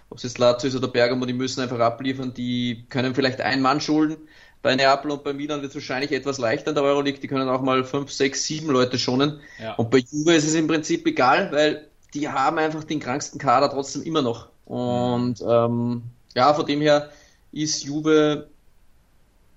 [0.10, 3.62] ob es jetzt Lazio ist oder Bergamo, die müssen einfach abliefern, die können vielleicht ein
[3.62, 4.16] Mann schulden,
[4.62, 7.50] bei Neapel und bei Milan wird es wahrscheinlich etwas leichter in der Euroleague, die können
[7.50, 9.42] auch mal fünf, sechs, sieben Leute schonen.
[9.62, 9.74] Ja.
[9.74, 13.70] Und bei Juve ist es im Prinzip egal, weil die haben einfach den kranksten Kader
[13.70, 14.48] trotzdem immer noch.
[14.66, 17.12] Und ähm, ja, von dem her
[17.52, 18.48] ist Juve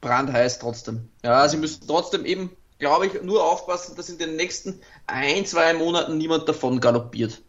[0.01, 1.09] brandheiß trotzdem.
[1.25, 5.73] Ja, sie müssen trotzdem eben, glaube ich, nur aufpassen, dass in den nächsten ein, zwei
[5.73, 7.41] Monaten niemand davon galoppiert.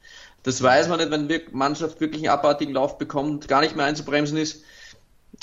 [0.43, 3.86] Das weiß man nicht, wenn die Mannschaft wirklich einen abartigen Lauf bekommt, gar nicht mehr
[3.86, 4.63] einzubremsen ist.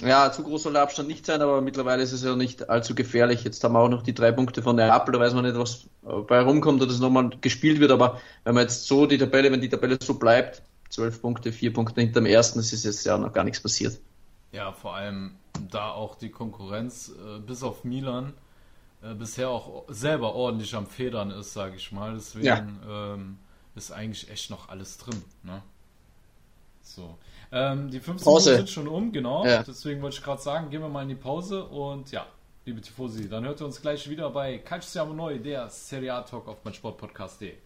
[0.02, 2.94] Ja, zu groß soll der Abstand nicht sein, aber mittlerweile ist es ja nicht allzu
[2.94, 3.44] gefährlich.
[3.44, 5.56] Jetzt haben wir auch noch die drei Punkte von der Apple, da weiß man nicht,
[5.56, 5.86] was
[6.26, 9.60] bei rumkommt oder das nochmal gespielt wird, aber wenn man jetzt so die Tabelle, wenn
[9.60, 13.16] die Tabelle so bleibt, zwölf Punkte, vier Punkte hinter dem ersten, das ist jetzt ja
[13.16, 13.98] noch gar nichts passiert.
[14.52, 15.36] Ja, vor allem
[15.70, 18.34] da auch die Konkurrenz äh, bis auf Milan
[19.02, 22.14] äh, bisher auch selber ordentlich am Federn ist, sage ich mal.
[22.14, 23.14] Deswegen ja.
[23.14, 23.38] ähm,
[23.74, 25.22] ist eigentlich echt noch alles drin.
[25.42, 25.62] Ne?
[26.86, 27.18] So.
[27.52, 28.50] Ähm, die 15 Pause.
[28.50, 29.44] Minuten sind schon um, genau.
[29.44, 29.62] Ja.
[29.62, 32.26] Deswegen wollte ich gerade sagen, gehen wir mal in die Pause und ja,
[32.64, 36.48] liebe Tifosi, dann hört ihr uns gleich wieder bei Calcio Neu, der Serie A Talk
[36.48, 37.65] auf meinsportpodcast.de.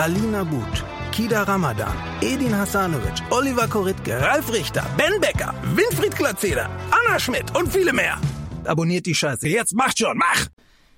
[0.00, 0.82] Alina But,
[1.12, 7.68] Kida Ramadan, Edin Hasanovic, Oliver Koritke, Ralf Richter, Ben Becker, Winfried Glatzeder, Anna Schmidt und
[7.68, 8.18] viele mehr.
[8.64, 9.46] Abonniert die Scheiße.
[9.46, 10.46] Jetzt macht schon, mach!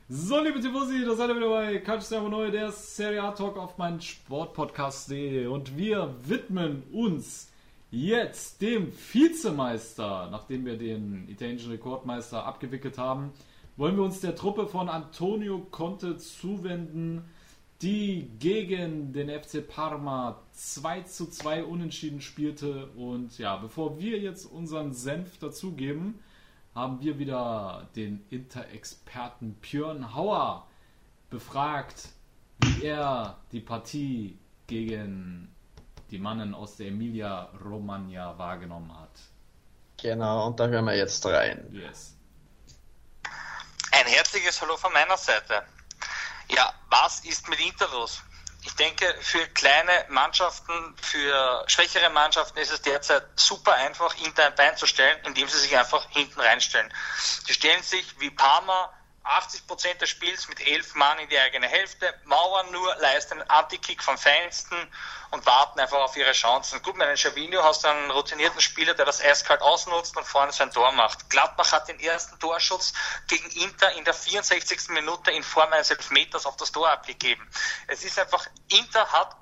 [0.09, 3.77] So, liebe Tifosi, da seid ihr wieder bei Calcio Neu, der Serie A Talk auf
[3.77, 7.51] meinen Sportpodcast.de und wir widmen uns
[7.91, 13.33] jetzt dem Vizemeister, nachdem wir den italienischen Rekordmeister abgewickelt haben,
[13.77, 17.25] wollen wir uns der Truppe von Antonio Conte zuwenden
[17.83, 22.87] die gegen den FC Parma 2 zu 2 unentschieden spielte.
[22.97, 26.23] Und ja, bevor wir jetzt unseren Senf dazugeben,
[26.75, 30.67] haben wir wieder den Inter-Experten Björn Hauer
[31.29, 32.09] befragt,
[32.61, 35.53] wie er die Partie gegen
[36.11, 39.11] die Mannen aus der Emilia Romagna wahrgenommen hat.
[40.01, 41.67] Genau, und da hören wir jetzt rein.
[41.73, 42.17] Yes.
[43.93, 45.63] Ein herzliches Hallo von meiner Seite.
[46.55, 48.23] Ja, was ist mit Inter los?
[48.65, 54.55] Ich denke, für kleine Mannschaften, für schwächere Mannschaften ist es derzeit super einfach, Inter ein
[54.55, 56.93] Bein zu stellen, indem sie sich einfach hinten reinstellen.
[57.47, 58.93] Sie stellen sich wie Parma
[59.25, 63.49] 80 Prozent des Spiels mit elf Mann in die eigene Hälfte, mauern nur, leisten einen
[63.49, 64.77] Anti-Kick vom Feinsten
[65.31, 66.83] und warten einfach auf ihre Chancen.
[66.83, 70.53] Gut, mit einem Chavinho hast du einen routinierten Spieler, der das eiskalt ausnutzt und vorne
[70.53, 71.31] sein Tor macht.
[71.31, 72.93] Gladbach hat den ersten Torschutz
[73.29, 74.89] gegen Inter in der 64.
[74.89, 77.49] Minute in Form eines Elfmeters auf das Tor abgegeben.
[77.87, 79.37] Es ist einfach, Inter hat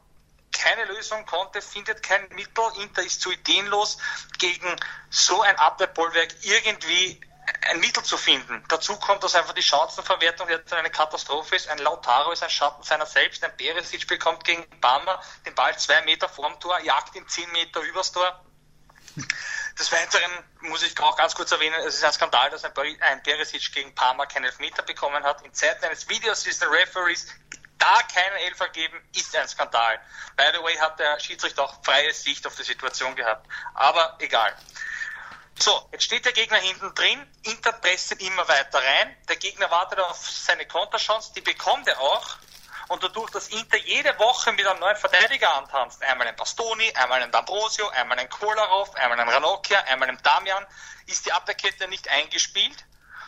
[0.52, 2.64] keine Lösung, konnte, findet kein Mittel.
[2.82, 3.98] Inter ist zu ideenlos
[4.38, 4.76] gegen
[5.08, 7.20] so ein Abwehrbollwerk irgendwie
[7.68, 8.64] ein Mittel zu finden.
[8.68, 11.68] Dazu kommt, dass einfach die Chancenverwertung jetzt eine Katastrophe ist.
[11.68, 13.44] Ein Lautaro ist ein Schatten seiner selbst.
[13.44, 17.80] Ein Peresic bekommt gegen Palmer den Ball zwei Meter vorm Tor, jagt ihn zehn Meter
[17.80, 18.44] übers Tor.
[19.78, 23.72] Des Weiteren muss ich auch ganz kurz erwähnen, es ist ein Skandal, dass ein, Peresic
[23.72, 25.42] gegen Parma keinen Elfmeter bekommen hat.
[25.42, 27.26] In Zeiten eines Videosystem Referees
[27.78, 29.98] da keinen Elfer geben, ist ein Skandal.
[30.36, 33.46] By the way hat der Schiedsrichter auch freie Sicht auf die Situation gehabt.
[33.74, 34.54] Aber egal.
[35.62, 40.00] So, jetzt steht der Gegner hinten drin, Inter presst immer weiter rein, der Gegner wartet
[40.00, 42.38] auf seine Konterchance, die bekommt er auch.
[42.88, 47.22] Und dadurch, dass Inter jede Woche mit einem neuen Verteidiger antanzt, einmal ein Bastoni, einmal
[47.22, 50.66] ein D'Ambrosio, einmal ein Kolarov, einmal ein Ranocchia, einmal ein Damian,
[51.06, 52.86] ist die Abwehrkette nicht eingespielt.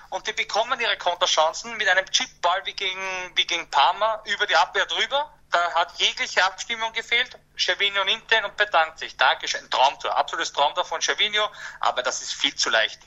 [0.08, 4.56] Und die bekommen ihre Konterchancen mit einem Chipball wie gegen, wie gegen Parma über die
[4.56, 5.32] Abwehr drüber.
[5.52, 7.38] Da hat jegliche Abstimmung gefehlt.
[7.58, 9.16] Cervinho nimmt den und bedankt sich.
[9.16, 9.70] Dankeschön.
[9.70, 10.16] Traumtor.
[10.16, 11.48] Absolutes Traumtor von Cervinho,
[11.80, 13.00] aber das ist viel zu leicht.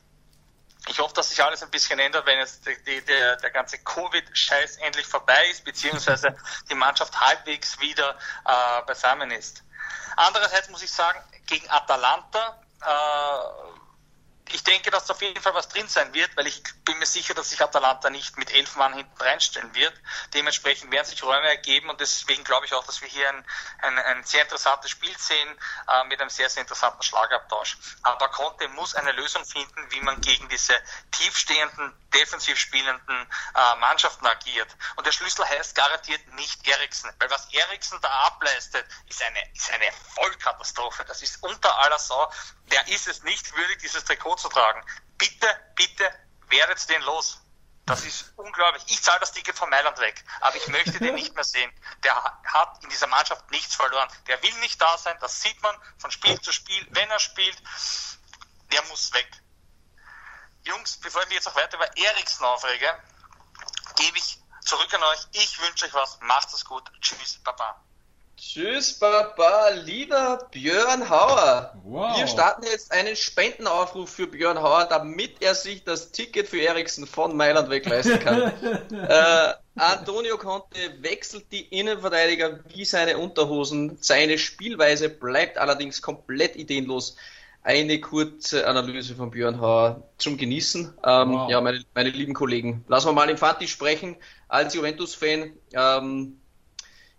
[0.88, 4.78] Ich hoffe, dass sich alles ein bisschen ändert, wenn jetzt die, der, der ganze Covid-Scheiß
[4.78, 6.38] endlich vorbei ist, beziehungsweise
[6.70, 9.64] die Mannschaft halbwegs wieder äh, beisammen ist.
[10.16, 13.75] Andererseits muss ich sagen, gegen Atalanta äh,
[14.54, 17.34] ich denke, dass auf jeden Fall was drin sein wird, weil ich bin mir sicher,
[17.34, 19.94] dass sich Atalanta nicht mit elf Mann hinten reinstellen wird.
[20.34, 23.46] Dementsprechend werden sich Räume ergeben und deswegen glaube ich auch, dass wir hier ein,
[23.82, 25.50] ein, ein sehr interessantes Spiel sehen
[25.88, 27.78] äh, mit einem sehr, sehr interessanten Schlagabtausch.
[28.04, 30.78] Aber Conte muss eine Lösung finden, wie man gegen diese
[31.12, 34.70] tiefstehenden, defensiv spielenden äh, Mannschaften agiert.
[34.96, 39.72] Und der Schlüssel heißt garantiert nicht Eriksen, weil was Eriksen da ableistet, ist eine, ist
[39.72, 41.04] eine Vollkatastrophe.
[41.06, 42.32] Das ist unter aller Sau.
[42.72, 44.84] Der ist es nicht würdig, dieses Trikot zu tragen.
[45.18, 46.12] Bitte, bitte,
[46.50, 47.42] werdet den los.
[47.86, 48.84] Das ist unglaublich.
[48.88, 51.72] Ich zahle das Ticket von Mailand weg, aber ich möchte den nicht mehr sehen.
[52.04, 54.10] Der hat in dieser Mannschaft nichts verloren.
[54.28, 56.88] Der will nicht da sein, das sieht man von Spiel zu Spiel.
[56.90, 57.62] Wenn er spielt,
[58.72, 59.30] der muss weg.
[60.64, 62.92] Jungs, bevor ich mich jetzt auch weiter über Eriksen aufrege,
[63.98, 65.28] gebe ich zurück an euch.
[65.34, 66.20] Ich wünsche euch was.
[66.22, 66.92] Macht es gut.
[67.02, 67.85] Tschüss, Baba.
[68.38, 71.74] Tschüss, Baba, lieber Björn Hauer.
[71.84, 72.18] Wow.
[72.18, 77.08] Wir starten jetzt einen Spendenaufruf für Björn Hauer, damit er sich das Ticket für Eriksen
[77.08, 78.52] von Mailand wegleisten kann.
[78.92, 83.98] äh, Antonio Conte wechselt die Innenverteidiger wie seine Unterhosen.
[84.02, 87.16] Seine Spielweise bleibt allerdings komplett ideenlos.
[87.64, 90.94] Eine kurze Analyse von Björn Hauer zum Genießen.
[91.04, 91.50] Ähm, wow.
[91.50, 94.18] Ja, meine, meine, lieben Kollegen, lassen wir mal Infanti sprechen.
[94.50, 96.38] Als Juventus-Fan, ähm,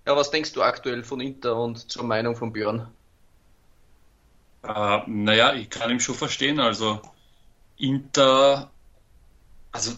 [0.07, 2.87] ja, was denkst du aktuell von Inter und zur Meinung von Björn?
[4.63, 6.61] Äh, naja, ich kann ihn schon verstehen.
[6.61, 7.01] Also
[7.77, 8.71] Inter,
[9.73, 9.93] also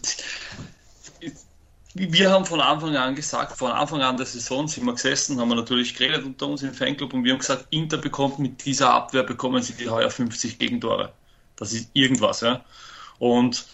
[1.95, 5.49] wir haben von Anfang an gesagt, von Anfang an der Saison sind wir gesessen, haben
[5.49, 8.91] wir natürlich geredet unter uns im Fanclub und wir haben gesagt, Inter bekommt mit dieser
[8.91, 11.13] Abwehr, bekommen sie die heuer 50 Gegentore.
[11.57, 12.65] Das ist irgendwas, ja.
[13.19, 13.67] Und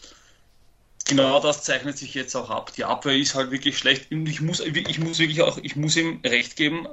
[1.04, 2.72] genau das zeichnet sich jetzt auch ab.
[2.76, 4.06] Die Abwehr ist halt wirklich schlecht.
[4.10, 6.88] Ich muss, ich muss wirklich auch, ich muss ihm recht geben,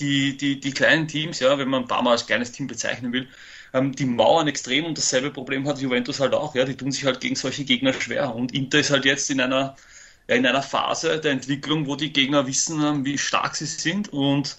[0.00, 3.28] die, die, die kleinen Teams, ja, wenn man Mal als kleines Team bezeichnen will,
[3.72, 7.04] ähm, die mauern extrem und dasselbe Problem hat Juventus halt auch, ja, die tun sich
[7.04, 8.34] halt gegen solche Gegner schwer.
[8.34, 9.76] Und Inter ist halt jetzt in einer,
[10.28, 14.12] ja, in einer Phase der Entwicklung, wo die Gegner wissen, ähm, wie stark sie sind
[14.12, 14.56] und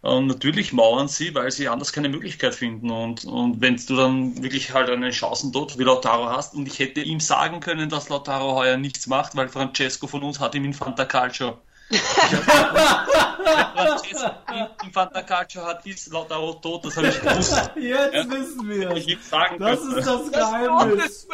[0.00, 2.90] und natürlich mauern sie, weil sie anders keine Möglichkeit finden.
[2.90, 7.00] Und, und wenn du dann wirklich halt einen Chancentod wie Lautaro hast, und ich hätte
[7.00, 10.74] ihm sagen können, dass Lautaro heuer nichts macht, weil Francesco von uns hat ihm in
[10.74, 11.58] Fanta Calcio
[11.90, 11.98] im
[14.92, 17.70] Fantacalcio hat ist Lautaro tot, das habe ich gewusst.
[17.76, 18.30] Jetzt ja?
[18.30, 18.90] wissen wir
[19.22, 21.26] sagen Das ist das Geheimnis.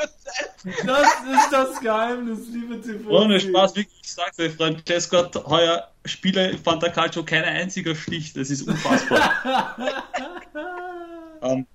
[0.86, 3.10] Das ist das Geheimnis, liebe TV.
[3.10, 8.34] Ohne Spaß, wirklich, ich sag's euch, Francesco hat heuer Spieler im Fantacalcio kein einziger Stich,
[8.34, 9.74] das ist unfassbar.
[11.40, 11.66] um, ähm,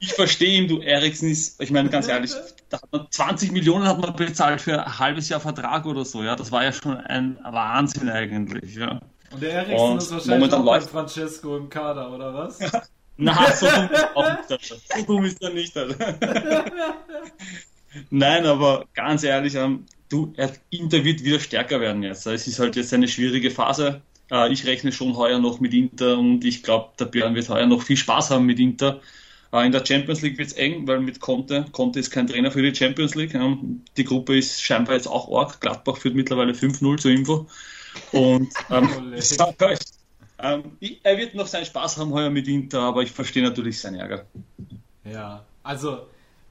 [0.00, 2.32] ich verstehe ihn, du Eriksen ist, ich meine ganz ehrlich,
[2.70, 6.22] da hat man 20 Millionen hat man bezahlt für ein halbes Jahr Vertrag oder so,
[6.22, 9.00] ja, das war ja schon ein Wahnsinn eigentlich, ja.
[9.30, 12.58] Und der Eriksen und ist wahrscheinlich auch bei Francesco im Kader, oder was?
[13.16, 14.72] Na, so dumm ist auch nicht.
[14.72, 16.14] So dumm ist er nicht, Alter.
[18.10, 20.32] Nein, aber ganz ehrlich, ähm, du,
[20.70, 22.26] Inter wird wieder stärker werden jetzt.
[22.26, 24.00] Es ist halt jetzt eine schwierige Phase.
[24.30, 27.66] Äh, ich rechne schon heuer noch mit Inter und ich glaube, der Björn wird heuer
[27.66, 29.00] noch viel Spaß haben mit Inter.
[29.52, 32.50] Äh, in der Champions League wird es eng, weil mit Conte, Conte ist kein Trainer
[32.50, 33.36] für die Champions League.
[33.96, 35.60] Die Gruppe ist scheinbar jetzt auch arg.
[35.60, 37.46] Gladbach führt mittlerweile 5-0 zur Info.
[38.12, 38.88] Und ähm,
[40.38, 40.62] ähm,
[41.02, 44.24] er wird noch seinen Spaß haben heuer mit Inter, aber ich verstehe natürlich seinen Ärger.
[45.04, 46.06] Ja, also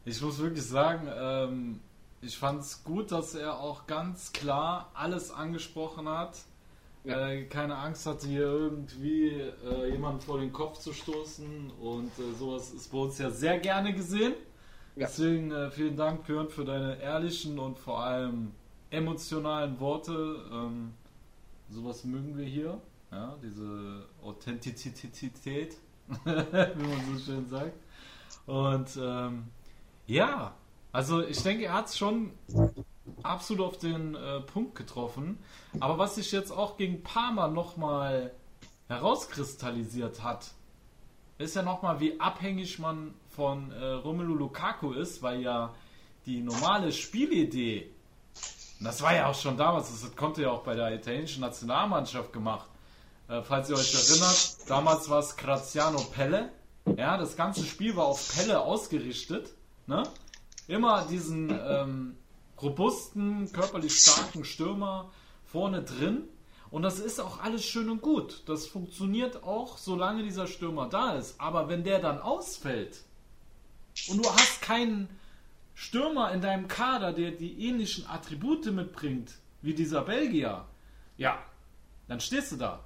[0.06, 1.80] ich muss wirklich sagen, ähm,
[2.22, 6.34] ich fand es gut, dass er auch ganz klar alles angesprochen hat
[7.04, 7.30] ja.
[7.30, 12.36] äh, keine Angst hatte, hier irgendwie äh, jemanden vor den Kopf zu stoßen und äh,
[12.38, 14.34] sowas ist bei uns ja sehr gerne gesehen.
[14.96, 15.08] Ja.
[15.08, 18.52] Deswegen äh, vielen Dank, Björn, für deine ehrlichen und vor allem
[18.90, 20.44] emotionalen Worte.
[20.52, 20.94] Ähm,
[21.70, 22.82] sowas mögen wir hier.
[23.12, 25.78] Ja, diese Authentizität,
[26.26, 27.74] wie man so schön sagt.
[28.46, 29.46] Und ähm,
[30.06, 30.54] ja,
[30.92, 32.32] also ich denke, er hat es schon
[33.24, 35.38] absolut auf den äh, Punkt getroffen.
[35.80, 38.32] Aber was sich jetzt auch gegen Parma nochmal
[38.88, 40.52] herauskristallisiert hat,
[41.38, 45.74] ist ja nochmal, wie abhängig man von äh, Romelu Lukaku ist, weil ja
[46.26, 47.90] die normale Spielidee,
[48.82, 52.70] das war ja auch schon damals, das konnte ja auch bei der italienischen Nationalmannschaft gemacht,
[53.30, 56.52] äh, falls ihr euch erinnert, damals war es Graziano Pelle,
[56.98, 59.54] ja, das ganze Spiel war auf Pelle ausgerichtet,
[59.88, 60.04] ne?
[60.68, 62.18] Immer diesen ähm,
[62.62, 65.12] robusten, körperlich starken Stürmer
[65.46, 66.28] vorne drin,
[66.72, 68.44] und das ist auch alles schön und gut.
[68.46, 71.40] Das funktioniert auch, solange dieser Stürmer da ist.
[71.40, 73.00] Aber wenn der dann ausfällt
[74.10, 75.10] und du hast keinen
[75.74, 80.66] Stürmer in deinem Kader, der die ähnlichen Attribute mitbringt wie dieser Belgier,
[81.18, 81.40] ja,
[82.08, 82.84] dann stehst du da.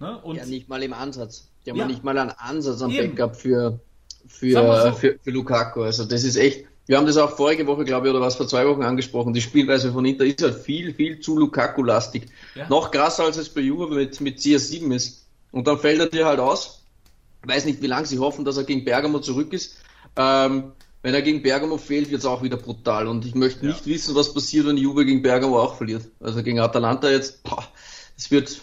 [0.00, 0.18] Ne?
[0.18, 1.48] Und ja, nicht mal im Ansatz.
[1.64, 3.80] Die haben ja, nicht mal einen Ansatz am Backup für,
[4.26, 4.92] für, so.
[4.92, 5.82] für, für Lukaku.
[5.82, 8.48] Also das ist echt wir haben das auch vorige Woche, glaube ich, oder was vor
[8.48, 9.34] zwei Wochen angesprochen.
[9.34, 12.24] Die Spielweise von Inter ist halt viel, viel zu Lukaku-lastig.
[12.54, 12.66] Ja.
[12.70, 15.26] Noch krasser, als es bei Juve mit, mit CR7 ist.
[15.52, 16.82] Und dann fällt er dir halt aus.
[17.42, 19.76] Weiß nicht, wie lange sie hoffen, dass er gegen Bergamo zurück ist.
[20.16, 20.72] Ähm,
[21.02, 23.06] wenn er gegen Bergamo fehlt, wird es auch wieder brutal.
[23.06, 23.92] Und ich möchte nicht ja.
[23.92, 26.06] wissen, was passiert, wenn Juve gegen Bergamo auch verliert.
[26.20, 27.42] Also gegen Atalanta jetzt,
[28.16, 28.62] es wird,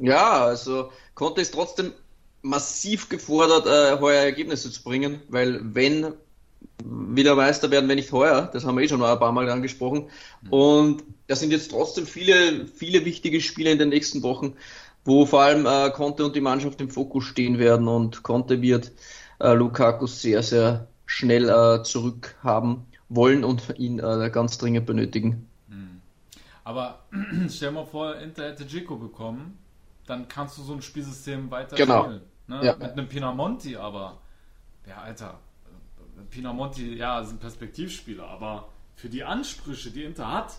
[0.00, 1.94] ja, also Conte ist trotzdem
[2.42, 6.14] massiv gefordert, äh, heuer Ergebnisse zu bringen, weil wenn
[6.84, 8.50] wieder Meister werden, wenn nicht heuer.
[8.52, 10.08] Das haben wir eh schon mal ein paar Mal angesprochen.
[10.42, 10.52] Mhm.
[10.52, 14.54] Und da sind jetzt trotzdem viele, viele wichtige Spiele in den nächsten Wochen,
[15.04, 17.88] wo vor allem äh, Conte und die Mannschaft im Fokus stehen werden.
[17.88, 18.92] Und Conte wird
[19.38, 25.48] äh, Lukaku sehr, sehr schnell äh, zurückhaben wollen und ihn äh, ganz dringend benötigen.
[25.68, 26.00] Mhm.
[26.64, 27.00] Aber
[27.48, 29.58] stell mal vor, Inter hätte Gico bekommen,
[30.06, 32.04] dann kannst du so ein Spielsystem weiter genau.
[32.04, 32.20] spielen.
[32.46, 32.60] Ne?
[32.64, 32.76] Ja.
[32.76, 34.18] Mit einem Pinamonti aber.
[34.88, 35.38] Ja, Alter,
[36.28, 40.58] Pinamonti, ja, ist ein Perspektivspieler, aber für die Ansprüche, die Inter hat,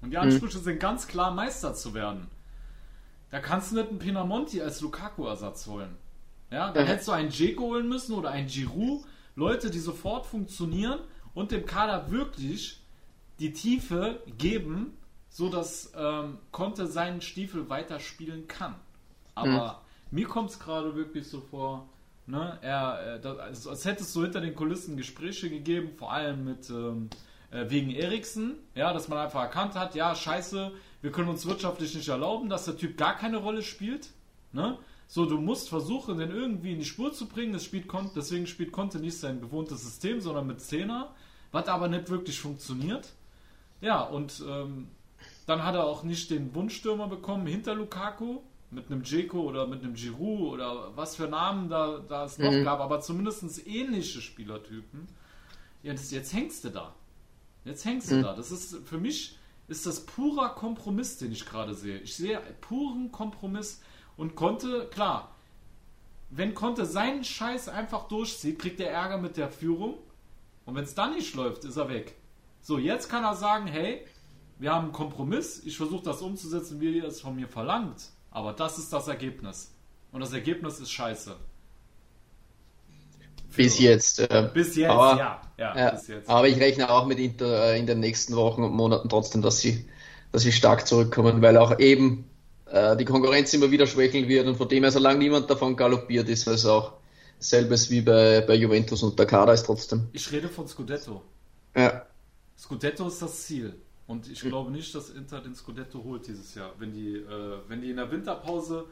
[0.00, 0.24] und die mhm.
[0.24, 0.62] Ansprüche mhm.
[0.62, 2.28] sind ganz klar, Meister zu werden,
[3.30, 5.96] da kannst du nicht einen Pinamonti als Lukaku-Ersatz holen.
[6.50, 9.04] Ja, da hättest du einen Dzeko holen müssen oder einen Giroud,
[9.36, 10.98] Leute, die sofort funktionieren
[11.32, 12.82] und dem Kader wirklich
[13.38, 14.98] die Tiefe geben,
[15.28, 18.74] so dass ähm, Conte seinen Stiefel weiterspielen kann.
[19.36, 20.18] Aber mhm.
[20.18, 21.88] mir kommt es gerade wirklich so vor,
[22.30, 22.58] Ne?
[22.62, 26.44] Er, äh, das, also, als hätte es so hinter den Kulissen Gespräche gegeben, vor allem
[26.44, 27.10] mit ähm,
[27.50, 30.70] äh, wegen Eriksen, ja, dass man einfach erkannt hat, ja, scheiße,
[31.02, 34.10] wir können uns wirtschaftlich nicht erlauben, dass der Typ gar keine Rolle spielt.
[34.52, 34.78] Ne?
[35.08, 37.52] So, du musst versuchen, den irgendwie in die Spur zu bringen.
[37.52, 41.12] Das spielt deswegen spielt Conte nicht sein gewohntes System, sondern mit Zehner,
[41.50, 43.08] was aber nicht wirklich funktioniert.
[43.80, 44.86] Ja, und ähm,
[45.46, 48.40] dann hat er auch nicht den Wunschstürmer bekommen hinter Lukaku,
[48.70, 52.52] mit einem Jeko oder mit einem Giroud oder was für Namen da, da es noch
[52.52, 52.64] mhm.
[52.64, 55.08] gab, aber zumindest ähnliche Spielertypen.
[55.82, 56.94] Ja, das, jetzt hängst du da.
[57.64, 58.16] Jetzt hängst mhm.
[58.16, 58.34] du da.
[58.34, 61.98] Das ist für mich ist das purer Kompromiss, den ich gerade sehe.
[61.98, 63.80] Ich sehe puren Kompromiss
[64.16, 65.34] und konnte, klar,
[66.30, 69.98] wenn konnte seinen Scheiß einfach durchzieht, kriegt er Ärger mit der Führung.
[70.64, 72.16] Und wenn es dann nicht läuft, ist er weg.
[72.60, 74.04] So, jetzt kann er sagen, hey,
[74.58, 78.10] wir haben einen Kompromiss, ich versuche das umzusetzen, wie ihr es von mir verlangt.
[78.30, 79.72] Aber das ist das Ergebnis.
[80.12, 81.36] Und das Ergebnis ist scheiße.
[83.56, 84.20] Bis jetzt.
[84.20, 85.42] Äh, bis jetzt, aber, ja.
[85.58, 86.28] ja äh, bis jetzt.
[86.28, 89.58] Aber ich rechne auch mit Inter äh, in den nächsten Wochen und Monaten trotzdem, dass
[89.58, 89.88] sie,
[90.32, 92.30] dass sie stark zurückkommen, weil auch eben
[92.66, 96.28] äh, die Konkurrenz immer wieder schwächeln wird und von dem her, solange niemand davon galoppiert
[96.28, 96.92] ist, weil es auch
[97.38, 100.08] selbes wie bei, bei Juventus und der Kader ist trotzdem.
[100.12, 101.22] Ich rede von Scudetto.
[101.74, 102.06] Ja.
[102.56, 103.74] Scudetto ist das Ziel.
[104.10, 106.72] Und ich glaube nicht, dass Inter den Scudetto holt dieses Jahr.
[106.80, 108.86] Wenn die, äh, wenn die in der Winterpause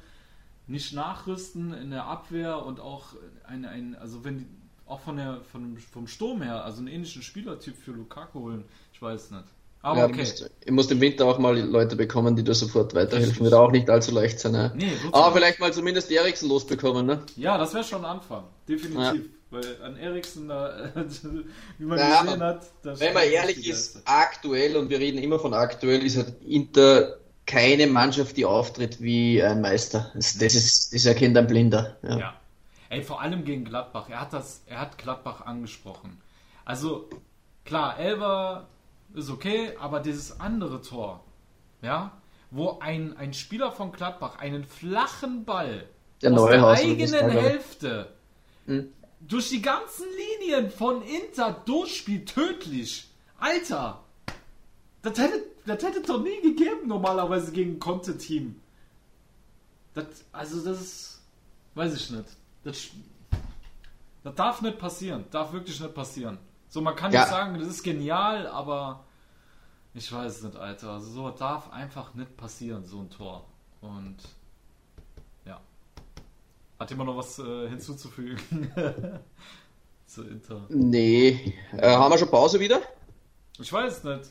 [0.68, 4.46] nicht nachrüsten in der Abwehr und auch ein, ein also wenn die
[4.86, 9.02] auch von der, von, vom Sturm her, also einen ähnlichen Spielertyp für Lukaku holen, ich
[9.02, 9.44] weiß nicht.
[9.82, 10.18] Aber ja, okay.
[10.18, 13.44] Musst, ich muss im Winter auch mal Leute bekommen, die da sofort weiterhelfen.
[13.44, 14.52] Wird auch nicht allzu leicht sein.
[14.52, 14.72] Ne?
[14.76, 17.22] Nee, Aber vielleicht mal zumindest Eriksen losbekommen, ne?
[17.34, 18.44] Ja, das wäre schon ein Anfang.
[18.68, 19.24] Definitiv.
[19.24, 19.37] Ja.
[19.50, 20.92] Weil an Eriksen, da,
[21.78, 25.54] wie man ja, gesehen hat, wenn man ehrlich ist, aktuell, und wir reden immer von
[25.54, 30.12] aktuell, ist halt Inter keine Mannschaft, die auftritt wie ein Meister.
[30.14, 31.96] Das, das ist, das erkennt ein Blinder.
[32.02, 32.18] Ja.
[32.18, 32.34] ja.
[32.90, 34.10] Ey, vor allem gegen Gladbach.
[34.10, 36.20] Er hat das, er hat Gladbach angesprochen.
[36.66, 37.08] Also,
[37.64, 38.68] klar, Elber
[39.14, 41.24] ist okay, aber dieses andere Tor,
[41.80, 42.12] ja,
[42.50, 45.84] wo ein, ein Spieler von Gladbach einen flachen Ball
[46.20, 48.12] der aus der eigenen Hälfte
[48.66, 50.06] hm durch die ganzen
[50.40, 53.08] Linien von Inter durchspielt, tödlich.
[53.38, 54.02] Alter,
[55.02, 58.60] das hätte, das hätte doch nie gegeben normalerweise gegen ein Conte-Team.
[59.94, 61.22] Das, also das ist,
[61.74, 62.28] weiß ich nicht.
[62.64, 62.88] Das,
[64.24, 66.38] das darf nicht passieren, darf wirklich nicht passieren.
[66.68, 67.20] So, man kann Ja.
[67.20, 69.04] nicht sagen, das ist genial, aber
[69.94, 70.90] ich weiß nicht, Alter.
[70.92, 73.46] Also so darf einfach nicht passieren, so ein Tor.
[73.80, 74.16] Und.
[76.78, 78.38] Hat jemand noch was äh, hinzuzufügen?
[80.06, 80.64] Zu Inter.
[80.68, 81.54] Nee.
[81.76, 82.80] Äh, haben wir schon Pause wieder?
[83.58, 84.30] Ich weiß nicht.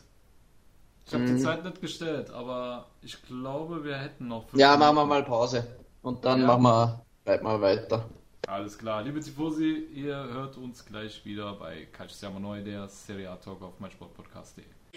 [1.06, 1.40] Ich habe die Mhm.
[1.40, 5.66] Zeit nicht gestellt, aber ich glaube, wir hätten noch fünf Ja, machen wir mal Pause.
[6.02, 6.48] Und dann Ja.
[6.58, 7.04] machen wir,
[7.44, 8.10] wir weiter.
[8.48, 9.04] Alles klar.
[9.04, 13.80] Liebe Tifosi, ihr hört uns gleich wieder bei Siamo Neu, der Serie A Talk auf
[13.80, 14.64] meinsportpodcast.de.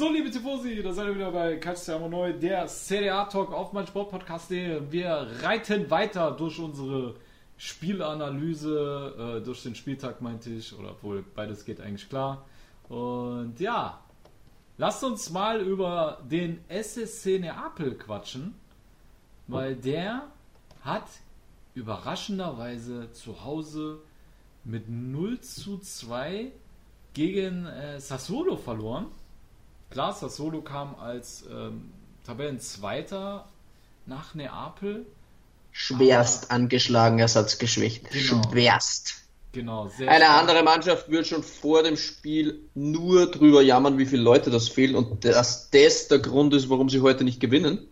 [0.00, 3.52] So, liebe Tifosi, da seid ihr wieder bei Calcio Siamo Neu, der Serie A Talk
[3.52, 4.90] auf meinsportpodcast.de.
[4.90, 7.16] Wir reiten weiter durch unsere
[7.58, 12.46] Spielanalyse, äh, durch den Spieltag meinte ich, oder obwohl beides geht eigentlich klar.
[12.88, 14.00] Und ja,
[14.78, 18.54] lasst uns mal über den SSC Neapel quatschen,
[19.48, 20.28] weil der
[20.82, 21.08] hat
[21.74, 23.98] überraschenderweise zu Hause
[24.64, 26.52] mit 0 zu 2
[27.12, 29.08] gegen äh, Sassuolo verloren.
[29.90, 31.90] Klar, Sassuolo kam als ähm,
[32.24, 33.46] Tabellenzweiter
[34.06, 35.06] nach Neapel.
[35.72, 38.10] Schwerst angeschlagen, ersatzgeschwächt.
[38.10, 38.42] Genau.
[38.50, 39.14] Schwerst.
[39.52, 40.40] Genau, sehr Eine stark.
[40.40, 44.94] andere Mannschaft würde schon vor dem Spiel nur drüber jammern, wie viele Leute das fehlen
[44.94, 47.88] und dass das der Grund ist, warum sie heute nicht gewinnen.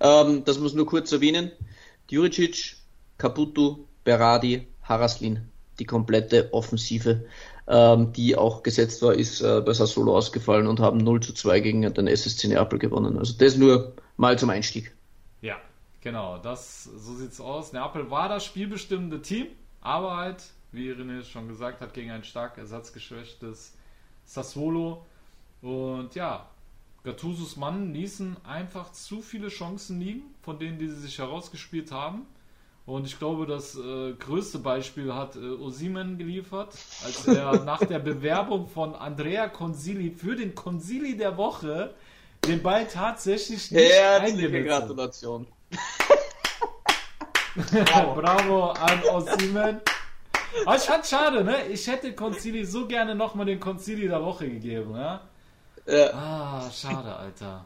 [0.00, 1.50] Ähm, das muss nur kurz erwähnen.
[2.08, 2.76] Djuricic,
[3.18, 5.48] Caputo, Berardi, Haraslin,
[5.80, 7.24] die komplette Offensive,
[7.72, 11.60] ähm, die auch gesetzt war, ist äh, bei Sassuolo ausgefallen und haben 0 zu 2
[11.60, 13.18] gegen den SSC Neapel gewonnen.
[13.18, 14.94] Also das nur mal zum Einstieg.
[15.40, 15.56] Ja,
[16.02, 17.72] genau, das, so sieht's aus.
[17.72, 19.46] Neapel war das spielbestimmende Team,
[19.80, 23.72] aber halt, wie René schon gesagt hat, gegen ein stark ersatzgeschwächtes
[24.26, 25.06] Sassuolo.
[25.62, 26.50] Und ja,
[27.04, 32.26] Gattusos Mann ließen einfach zu viele Chancen liegen, von denen, die sie sich herausgespielt haben.
[32.84, 36.74] Und ich glaube, das äh, größte Beispiel hat äh, Osimen geliefert,
[37.04, 41.94] als er nach der Bewerbung von Andrea Consili für den Consili der Woche
[42.44, 44.64] den Ball tatsächlich nicht Herzliche.
[44.64, 45.46] Gratulation.
[47.54, 49.80] Bravo an Osimen.
[50.66, 51.66] Aber ich fand schade, ne?
[51.68, 55.20] Ich hätte Concili so gerne nochmal den Concili der Woche gegeben, ja?
[55.86, 56.12] Ja.
[56.14, 57.64] Ah, schade, Alter.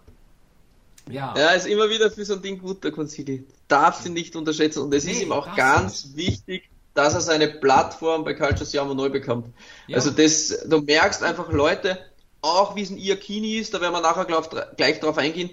[1.11, 1.35] Ja.
[1.37, 3.47] Ja, ist immer wieder für so ein Ding gut, der Concili.
[3.69, 7.49] Darf sie nicht unterschätzen und es ist Nee, ihm auch ganz wichtig, dass er seine
[7.49, 9.49] Plattform bei Calcio Siamo neu bekommt.
[9.87, 9.97] Ja.
[9.97, 11.99] Also das, du merkst einfach Leute,
[12.41, 15.51] auch wie es ein Iacchini ist, da werden wir nachher glaub, gleich drauf eingehen,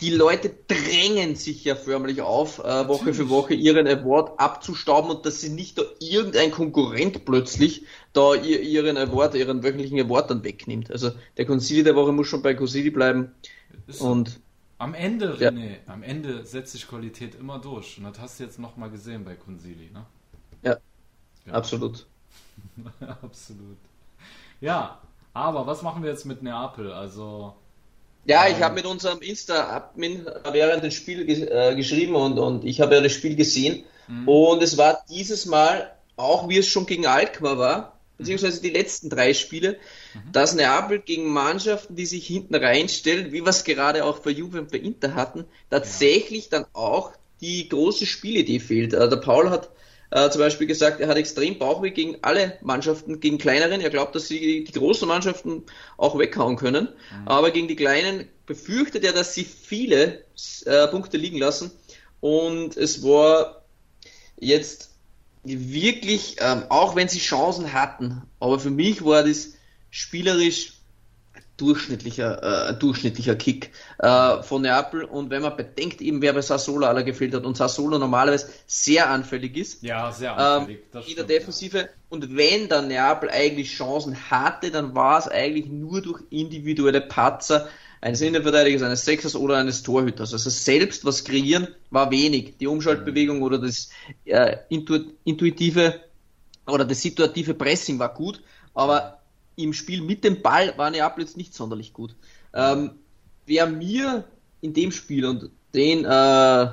[0.00, 3.16] die Leute drängen sich ja förmlich auf, äh, Woche Natürlich.
[3.16, 8.60] für Woche ihren Award abzustauben und dass sie nicht da irgendein Konkurrent plötzlich da ihr,
[8.60, 10.90] ihren Award, ihren wöchentlichen Award dann wegnimmt.
[10.90, 13.32] Also der Concili der Woche muss schon bei Concili bleiben
[13.86, 14.40] Ist und
[14.78, 15.48] Am Ende, Ja.
[15.50, 17.98] René, am Ende setzt sich Qualität immer durch.
[17.98, 20.04] Und das hast du jetzt nochmal gesehen bei Concili, ne?
[20.62, 20.76] ja,
[21.46, 21.52] Ja.
[21.52, 22.06] absolut.
[23.22, 23.76] Absolut.
[24.60, 25.00] Ja,
[25.32, 26.92] aber was machen wir jetzt mit Neapel?
[26.92, 27.54] Also,
[28.26, 28.54] Ja, Ähm.
[28.56, 32.94] ich habe mit unserem Insta-Admin während des Spiels ge äh, geschrieben und, und ich habe
[32.94, 33.84] ja das Spiel gesehen.
[34.08, 34.28] Mhm.
[34.28, 39.10] Und es war dieses Mal, auch wie es schon gegen Alkmaar war, beziehungsweise die letzten
[39.10, 39.76] drei Spiele,
[40.14, 40.32] Mhm.
[40.32, 44.60] dass Neapel gegen Mannschaften, die sich hinten reinstellen, wie wir es gerade auch bei Juve
[44.60, 48.92] und bei Inter hatten, tatsächlich dann auch die große Spielidee fehlt.
[48.92, 49.70] Äh, der Paul hat
[50.10, 53.80] äh, zum Beispiel gesagt, er hat extrem Bauchweh gegen alle Mannschaften, gegen kleineren.
[53.80, 55.64] Er glaubt, dass sie die, großen Mannschaften
[55.96, 56.88] auch weghauen können.
[57.26, 60.24] Aber gegen die kleinen befürchtet er, dass sie viele
[60.66, 61.72] äh, Punkte liegen lassen.
[62.20, 63.64] Und es war
[64.38, 64.90] jetzt
[65.42, 69.54] wirklich, ähm, auch wenn sie Chancen hatten, aber für mich war das
[69.94, 70.72] spielerisch
[71.56, 75.04] durchschnittlicher, äh, durchschnittlicher Kick äh, von Neapel.
[75.04, 79.08] Und wenn man bedenkt, eben wer bei Sassuolo aller gefehlt hat und Sassuolo normalerweise sehr
[79.08, 80.80] anfällig ist, ja, sehr anfällig.
[80.80, 81.24] ähm, in der stimmt, ja.
[81.24, 81.88] Defensive.
[82.08, 87.68] Und wenn dann Neapel eigentlich Chancen hatte, dann war es eigentlich nur durch individuelle Patzer
[88.00, 90.32] eines Innenverteidigers, eines Sechsers oder eines Torhüters.
[90.32, 92.56] Also selbst was kreieren war wenig.
[92.58, 93.90] Die Umschaltbewegung oder das
[94.24, 96.00] äh, intu intuitive
[96.66, 98.42] oder das situative Pressing war gut,
[98.74, 99.20] aber
[99.56, 102.14] im Spiel mit dem Ball war Neapel jetzt nicht sonderlich gut.
[102.52, 102.92] Ähm,
[103.46, 104.24] wer mir
[104.60, 106.68] in dem Spiel und den äh,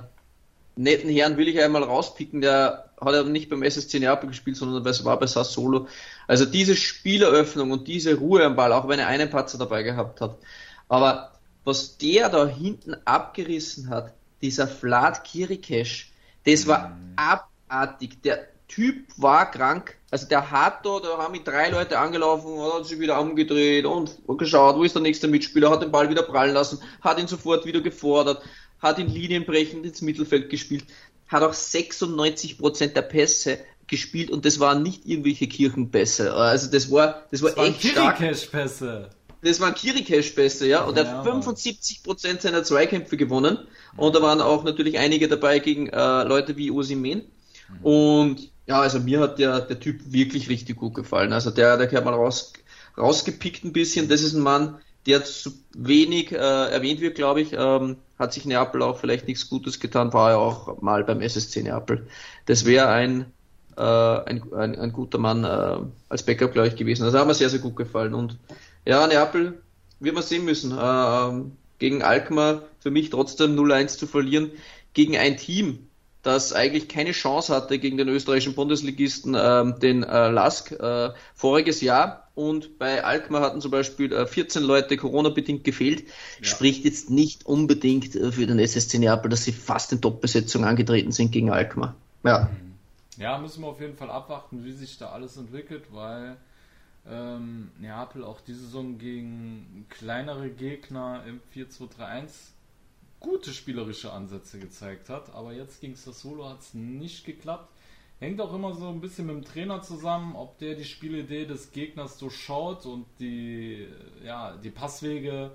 [0.75, 4.85] netten Herrn will ich einmal rauspicken, der hat ja nicht beim SSC Neapel gespielt, sondern
[4.85, 5.87] es war bei Sassolo.
[6.27, 10.21] Also diese Spieleröffnung und diese Ruhe am Ball, auch wenn er einen Patzer dabei gehabt
[10.21, 10.37] hat.
[10.87, 11.31] Aber
[11.63, 16.11] was der da hinten abgerissen hat, dieser Vlad Kirikesh,
[16.45, 17.13] das war mhm.
[17.15, 18.21] abartig.
[18.23, 19.97] Der Typ war krank.
[20.11, 24.17] Also der hat da, da haben ihn drei Leute angelaufen, hat sich wieder umgedreht und
[24.37, 27.65] geschaut, wo ist der nächste Mitspieler, hat den Ball wieder prallen lassen, hat ihn sofort
[27.65, 28.41] wieder gefordert,
[28.79, 30.85] hat ihn linienbrechend ins Mittelfeld gespielt,
[31.27, 36.33] hat auch 96% der Pässe gespielt und das waren nicht irgendwelche Kirchenpässe.
[36.33, 38.19] Also das war, das war das echt stark.
[38.19, 39.09] Pässe.
[39.43, 40.83] Das waren Kirikesh-Pässe, ja.
[40.83, 43.57] Und ja, er hat 75% seiner Zweikämpfe gewonnen.
[43.97, 47.23] Und da waren auch natürlich einige dabei gegen äh, Leute wie Osimen.
[47.79, 47.85] Mhm.
[47.85, 51.33] Und ja, also mir hat der, der Typ wirklich richtig gut gefallen.
[51.33, 52.53] Also der, der hat mal raus,
[52.97, 54.07] rausgepickt ein bisschen.
[54.07, 57.51] Das ist ein Mann, der zu wenig äh, erwähnt wird, glaube ich.
[57.51, 61.63] Ähm, hat sich Neapel auch vielleicht nichts Gutes getan, war ja auch mal beim SSC
[61.63, 62.07] Neapel.
[62.45, 63.25] Das wäre ein,
[63.75, 67.03] äh, ein, ein, ein, guter Mann äh, als Backup, glaube ich, gewesen.
[67.03, 68.13] Also hat mir sehr, sehr gut gefallen.
[68.13, 68.37] Und
[68.85, 69.61] ja, Neapel
[69.99, 70.71] wird man sehen müssen.
[70.77, 71.43] Äh,
[71.77, 74.51] gegen Alkmaar für mich trotzdem 0-1 zu verlieren.
[74.93, 75.89] Gegen ein Team,
[76.23, 81.81] das eigentlich keine Chance hatte gegen den österreichischen Bundesligisten, ähm, den äh, Lask, äh, voriges
[81.81, 82.29] Jahr.
[82.35, 86.07] Und bei Alkmaar hatten zum Beispiel äh, 14 Leute Corona-bedingt gefehlt.
[86.39, 86.45] Ja.
[86.45, 91.11] Spricht jetzt nicht unbedingt äh, für den SSC Neapel, dass sie fast in Top-Besetzung angetreten
[91.11, 91.95] sind gegen Alkmaar.
[92.23, 92.49] Ja.
[93.17, 96.37] Ja, müssen wir auf jeden Fall abwarten, wie sich da alles entwickelt, weil
[97.09, 102.51] ähm, Neapel auch diese Saison gegen kleinere Gegner im 4-2-3-1
[103.21, 107.71] gute spielerische Ansätze gezeigt hat, aber jetzt gegen Sassuolo hat es nicht geklappt.
[108.19, 111.71] Hängt auch immer so ein bisschen mit dem Trainer zusammen, ob der die Spielidee des
[111.71, 113.87] Gegners durchschaut und die,
[114.23, 115.51] ja, die Passwege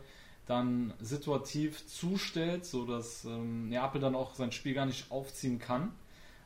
[0.47, 5.93] dann situativ zustellt, sodass ähm, Neapel dann auch sein Spiel gar nicht aufziehen kann.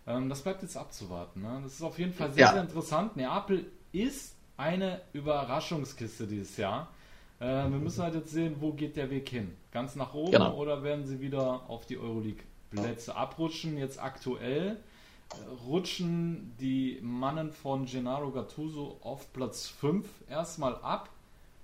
[0.07, 1.43] Ähm, das bleibt jetzt abzuwarten.
[1.43, 1.61] Ne?
[1.63, 2.53] Das ist auf jeden Fall sehr, ja.
[2.53, 3.17] sehr interessant.
[3.17, 6.91] Neapel ist eine Überraschungskiste dieses Jahr.
[7.41, 9.57] Äh, wir müssen halt jetzt sehen, wo geht der Weg hin.
[9.73, 10.55] Ganz nach oben genau.
[10.57, 13.79] oder werden sie wieder auf die Euroleague-Plätze abrutschen?
[13.79, 14.77] Jetzt aktuell
[15.31, 21.09] äh, rutschen die Mannen von Gennaro Gattuso auf Platz 5 erstmal ab.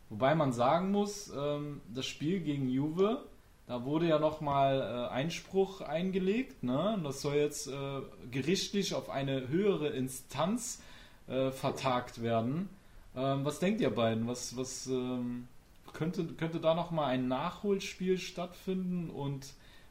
[0.08, 3.24] Wobei man sagen muss, ähm, das Spiel gegen Juve,
[3.66, 6.62] da wurde ja nochmal äh, Einspruch eingelegt.
[6.62, 6.98] Ne?
[7.04, 8.00] Das soll jetzt äh,
[8.30, 10.80] gerichtlich auf eine höhere Instanz
[11.28, 12.68] vertagt werden.
[13.16, 14.28] Ähm, was denkt ihr beiden?
[14.28, 15.48] Was, was ähm,
[15.96, 19.10] könnte, könnte da nochmal ein Nachholspiel stattfinden?
[19.10, 19.46] Und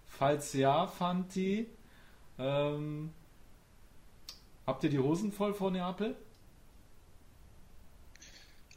[0.06, 1.66] falls ja, Fanti,
[2.38, 3.10] ähm,
[4.68, 6.16] habt ihr die Hosen voll vor Neapel?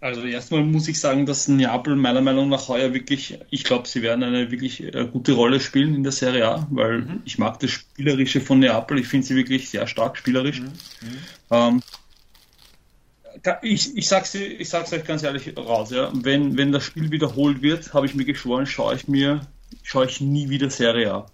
[0.00, 4.00] Also erstmal muss ich sagen, dass Neapel meiner Meinung nach heuer wirklich, ich glaube, sie
[4.00, 7.22] werden eine wirklich äh, gute Rolle spielen in der Serie A, weil mhm.
[7.24, 10.60] ich mag das Spielerische von Neapel, ich finde sie wirklich sehr stark spielerisch.
[10.60, 10.66] Mhm.
[10.66, 11.18] Mhm.
[11.50, 11.82] Ähm,
[13.62, 16.10] ich, ich, sag's, ich sag's euch ganz ehrlich raus, ja.
[16.14, 19.40] Wenn, wenn das Spiel wiederholt wird, habe ich mir geschworen, schaue ich mir,
[19.82, 21.26] schaue ich nie wieder Serie A.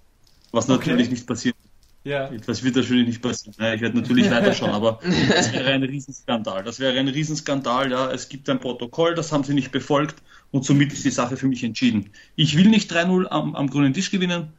[0.53, 0.91] Was okay.
[0.91, 1.57] natürlich nicht passiert.
[2.05, 2.31] Ja.
[2.47, 3.55] Das wird natürlich nicht passieren.
[3.75, 6.63] Ich werde natürlich weiterschauen, aber das wäre ein Riesenskandal.
[6.63, 8.11] Das wäre ein Riesenskandal, ja.
[8.11, 10.17] Es gibt ein Protokoll, das haben sie nicht befolgt
[10.51, 12.11] und somit ist die Sache für mich entschieden.
[12.37, 14.53] Ich will nicht 3-0 am, am grünen Tisch gewinnen,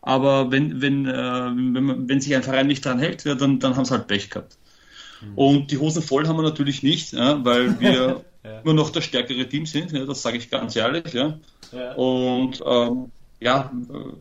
[0.00, 3.76] aber wenn, wenn, äh, wenn, wenn sich ein Verein nicht dran hält, ja, dann, dann
[3.76, 4.56] haben sie halt Pech gehabt.
[5.20, 5.38] Mhm.
[5.38, 8.60] Und die Hosen voll haben wir natürlich nicht, ja, weil wir ja.
[8.62, 11.12] immer noch das stärkere Team sind, ja, das sage ich ganz ehrlich.
[11.12, 11.38] Ja.
[11.96, 13.70] Und ähm, ja,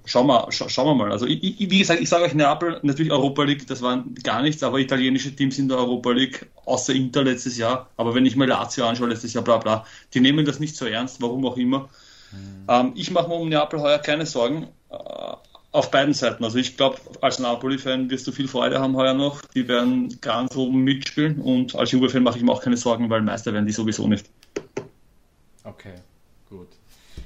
[0.03, 1.11] schauen wir, scha schauen wir mal.
[1.11, 4.41] Also ich, ich, wie gesagt, ich sage euch Neapel, natürlich Europa League, das waren gar
[4.41, 8.35] nichts, aber italienische Teams in der Europa League, außer Inter letztes Jahr, aber wenn ich
[8.35, 11.57] mir Lazio anschaue letztes Jahr, bla bla, die nehmen das nicht so ernst, warum auch
[11.57, 11.89] immer.
[12.31, 12.65] Mhm.
[12.67, 14.67] Ähm, ich mache mir um Neapel heuer keine Sorgen.
[14.89, 14.95] Äh,
[15.75, 16.43] auf beiden Seiten.
[16.43, 19.41] Also ich glaube, als Napoli-Fan wirst du viel Freude haben heuer noch.
[19.53, 23.21] Die werden ganz oben mitspielen und als Juve-Fan mache ich mir auch keine Sorgen, weil
[23.21, 24.29] Meister werden die sowieso nicht.
[25.63, 25.95] Okay,
[26.49, 26.69] gut.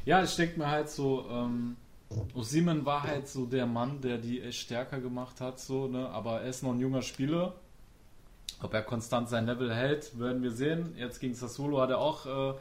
[0.05, 1.75] Ja, ich denke mir halt so, ähm,
[2.33, 6.09] Osimen war halt so der Mann, der die echt stärker gemacht hat, so, ne?
[6.09, 7.53] aber er ist noch ein junger Spieler.
[8.61, 10.95] Ob er konstant sein Level hält, werden wir sehen.
[10.97, 12.57] Jetzt gegen Sassuolo hat er auch äh,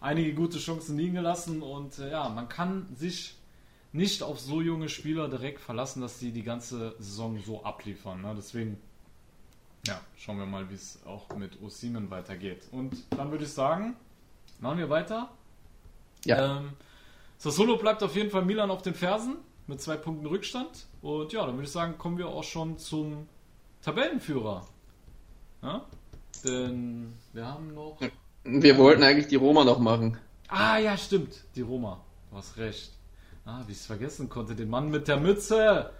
[0.00, 3.36] einige gute Chancen liegen gelassen und äh, ja, man kann sich
[3.94, 8.22] nicht auf so junge Spieler direkt verlassen, dass sie die ganze Saison so abliefern.
[8.22, 8.34] Ne?
[8.36, 8.76] Deswegen,
[9.86, 12.64] ja, schauen wir mal, wie es auch mit Osimen weitergeht.
[12.72, 13.94] Und dann würde ich sagen,
[14.58, 15.30] machen wir weiter.
[16.24, 16.58] Ja.
[16.58, 16.70] Ähm,
[17.38, 19.36] Sassolo bleibt auf jeden Fall Milan auf den Fersen
[19.68, 20.86] mit zwei Punkten Rückstand.
[21.00, 23.28] Und ja, dann würde ich sagen, kommen wir auch schon zum
[23.82, 24.66] Tabellenführer.
[25.62, 25.86] Ja?
[26.44, 27.98] Denn wir haben noch
[28.42, 30.18] Wir wollten eigentlich die Roma noch machen.
[30.48, 31.44] Ah, ja, stimmt.
[31.54, 32.00] Die Roma.
[32.30, 32.90] Du hast recht.
[33.46, 34.54] Ah, wie ich es vergessen konnte.
[34.54, 35.90] Den Mann mit der Mütze,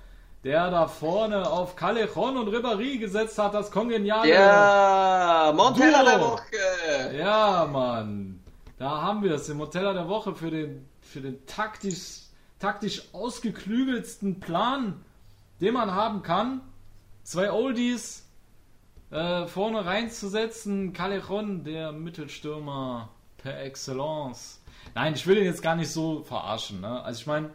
[0.44, 4.30] der da vorne auf Callejon und Ribéry gesetzt hat, das kongeniale.
[4.32, 6.10] Ja, Montella Duo.
[6.10, 7.16] der Woche.
[7.18, 8.42] Ja, Mann.
[8.78, 9.46] Da haben wir es.
[9.46, 12.22] Den Montella der Woche für den, für den taktisch,
[12.58, 15.04] taktisch ausgeklügelsten Plan,
[15.60, 16.62] den man haben kann.
[17.24, 18.26] Zwei Oldies
[19.10, 20.94] äh, vorne reinzusetzen.
[20.94, 24.60] Callejon, der Mittelstürmer per Excellence.
[24.94, 26.80] Nein, ich will ihn jetzt gar nicht so verarschen.
[26.80, 27.02] Ne?
[27.02, 27.50] Also ich meine,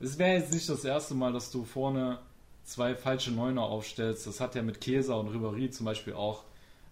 [0.00, 2.18] es wäre jetzt nicht das erste Mal, dass du vorne
[2.64, 4.26] zwei falsche Neuner aufstellst.
[4.26, 6.44] Das hat ja mit Chiesa und Ribéry zum Beispiel auch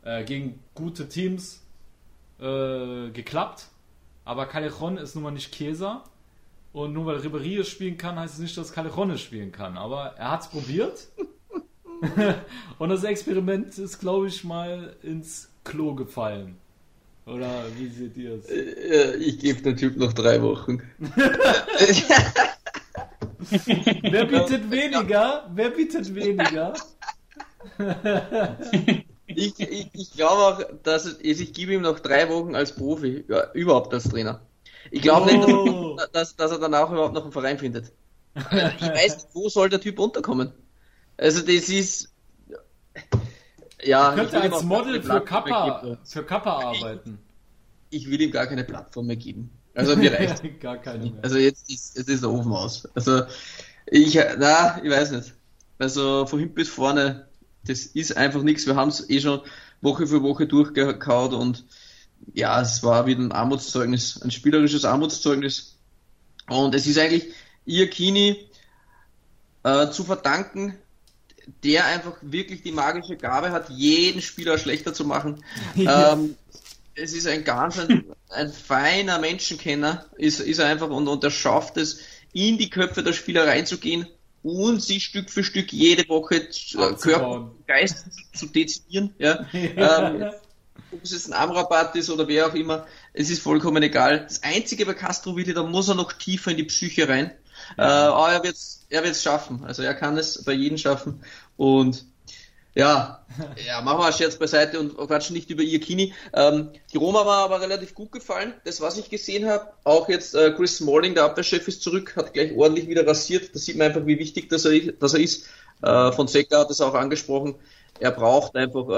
[0.03, 1.63] äh, gegen gute Teams
[2.41, 3.69] äh, geklappt.
[4.25, 6.05] Aber Callejon ist nun mal nicht Chiesa.
[6.73, 9.79] Und nur weil Ribéry es spielen kann, heißt es nicht, dass Callejon es spielen kann.
[9.79, 11.09] Aber er hat es probiert.
[12.79, 16.59] und das Experiment ist, glaube ich, mal ins Klo gefallen.
[17.27, 18.47] Oder wie seht ihr es?
[18.49, 20.81] Äh, Ich gebe dem Typ noch drei Wochen.
[24.03, 25.51] Wer bietet weniger?
[25.55, 26.75] Wer bietet weniger?
[29.27, 33.25] Ich, ich, ich glaube auch, dass es, ich gebe ihm noch drei Wochen als Profi,
[33.29, 34.41] ja, überhaupt als Trainer.
[34.91, 35.95] Ich glaube Oh.
[35.97, 37.93] nicht, dass, dass er danach überhaupt noch einen Verein findet.
[38.37, 38.43] Ich
[38.89, 40.53] weiß nicht, wo soll der Typ unterkommen?
[41.17, 42.13] Also das ist
[43.83, 44.15] ja.
[44.15, 47.19] könnte ich will ihm als Model für Kappa, für Kappa arbeiten.
[47.91, 49.51] Ich will ihm gar keine Plattform mehr geben.
[49.75, 50.61] Also mir reicht.
[50.61, 51.23] Gar keine mehr.
[51.23, 52.89] Also jetzt ist, jetzt ist der Ofen aus.
[52.95, 53.23] Also
[53.87, 55.35] ich, na, ich weiß nicht.
[55.79, 57.29] Also von hinten bis vorne,
[57.65, 58.67] das ist einfach nichts.
[58.67, 59.41] Wir haben es eh schon
[59.81, 61.65] Woche für Woche durchgekaut und
[62.33, 65.77] ja, es war wieder ein Armutszeugnis, ein spielerisches Armutszeugnis.
[66.49, 67.27] Und es ist eigentlich
[67.67, 68.49] Iakini
[69.65, 70.79] äh, zu verdanken,
[71.63, 75.43] der einfach wirklich die magische Gabe hat, jeden Spieler schlechter zu machen.
[75.77, 76.37] Ähm,
[76.99, 81.31] es ist ein ganz ein, ein feiner Menschenkenner, ist, ist er einfach und, und er
[81.31, 82.01] schafft es,
[82.33, 84.07] in die Köpfe der Spieler reinzugehen
[84.43, 89.15] und sie Stück für Stück jede Woche zu- äh, Körper Geist zu dezimieren.
[89.19, 89.47] Ja.
[89.53, 90.31] ähm,
[90.93, 94.21] ob es jetzt ein Amrabat ist oder wer auch immer, es ist vollkommen egal.
[94.21, 97.33] Das Einzige bei Castro da muss er noch tiefer in die Psyche rein.
[97.77, 99.65] Äh, aber er wird es er wird's schaffen.
[99.65, 101.21] Also er kann es bei jedem schaffen.
[101.57, 102.05] Und
[102.75, 103.25] ja,
[103.67, 106.13] ja, machen wir einen Scherz beiseite und quatschen nicht über Iakini.
[106.35, 109.73] Ähm, die Roma war aber relativ gut gefallen, das was ich gesehen habe.
[109.85, 113.55] Auch jetzt äh, Chris Smalling, der Abwehrchef, ist zurück, hat gleich ordentlich wieder rasiert.
[113.55, 115.47] Da sieht man einfach, wie wichtig dass er, dass er ist.
[115.83, 117.57] Äh, von Seca hat es auch angesprochen.
[118.01, 118.89] Er braucht einfach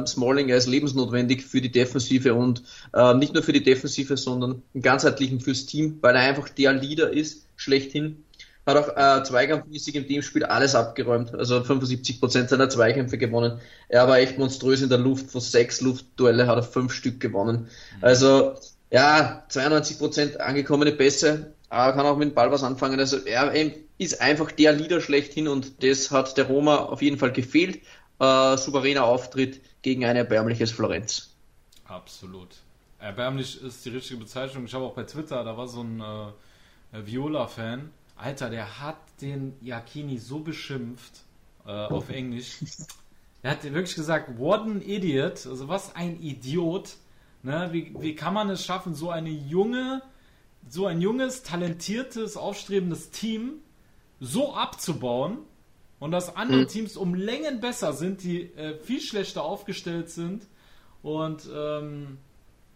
[0.00, 2.62] äh, Smalling, er ist lebensnotwendig für die Defensive und
[2.94, 6.72] äh, nicht nur für die Defensive, sondern im ganzheitlichen fürs Team, weil er einfach der
[6.72, 8.24] Leader ist, schlechthin.
[8.66, 13.60] Hat auch äh, zweikampfmäßig im Teamspiel alles abgeräumt, also 75% seiner Zweikämpfe gewonnen.
[13.88, 17.68] Er war echt monströs in der Luft, von sechs Luftduelle hat er fünf Stück gewonnen.
[18.02, 18.56] Also
[18.90, 22.98] ja, 92% angekommene Pässe, aber kann auch mit dem Ball was anfangen.
[23.00, 23.52] Also er
[23.98, 27.80] ist einfach der Leader schlechthin und das hat der Roma auf jeden Fall gefehlt.
[28.20, 31.34] Äh, souveräner Auftritt gegen ein erbärmliches Florenz.
[31.84, 32.56] Absolut.
[32.98, 34.64] Erbärmlich ist die richtige Bezeichnung.
[34.64, 37.90] Ich habe auch bei Twitter, da war so ein äh, Viola-Fan.
[38.16, 41.22] Alter, der hat den Yakini so beschimpft
[41.64, 42.58] äh, auf Englisch.
[43.40, 45.46] Er hat wirklich gesagt, what an idiot.
[45.46, 46.96] Also was ein Idiot.
[47.44, 47.68] Ne?
[47.70, 50.02] Wie, wie kann man es schaffen, so eine junge,
[50.68, 53.60] so ein junges, talentiertes, aufstrebendes Team
[54.18, 55.38] so abzubauen
[56.00, 56.68] und dass andere Mhm.
[56.68, 60.46] Teams um Längen besser sind, die äh, viel schlechter aufgestellt sind
[61.02, 62.18] und ähm,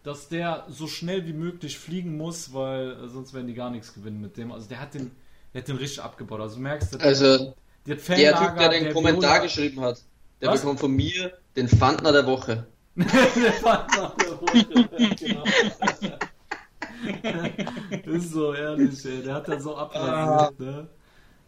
[0.03, 3.93] dass der so schnell wie möglich fliegen muss, weil äh, sonst werden die gar nichts
[3.93, 4.51] gewinnen mit dem.
[4.51, 5.11] Also der hat den,
[5.53, 6.41] der hat den richtig abgebaut.
[6.41, 7.53] Also du merkst, der, Also
[7.85, 10.01] die hat der Typ, der den der Kommentar Viola- geschrieben hat,
[10.41, 10.59] der Was?
[10.61, 12.67] bekommt von mir den Fandner der Woche.
[12.95, 13.07] Der
[13.53, 15.43] Fanlager der Woche, genau.
[18.05, 19.23] ist so ehrlich, ey.
[19.23, 20.87] Der hat da so abrasiert, ne?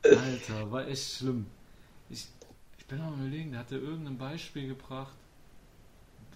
[0.04, 1.46] Alter, war echt schlimm.
[2.10, 2.28] Ich,
[2.80, 5.16] ich bin am überlegen, der hatte irgendein Beispiel gebracht,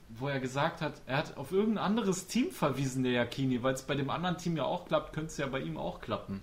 [0.09, 3.83] wo er gesagt hat, er hat auf irgendein anderes Team verwiesen, der Yakini, weil es
[3.83, 6.41] bei dem anderen Team ja auch klappt, könnte es ja bei ihm auch klappen.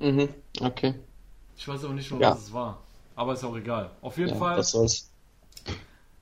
[0.00, 0.94] Mhm, okay.
[1.56, 2.38] Ich weiß aber nicht mehr, Ja.
[2.38, 2.82] was es war.
[3.14, 3.90] Aber ist auch egal.
[4.00, 5.10] Auf jeden Ja, Fall, was soll's.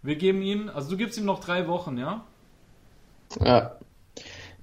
[0.03, 2.25] wir geben ihm, also du gibst ihm noch drei Wochen, ja?
[3.41, 3.79] Ja.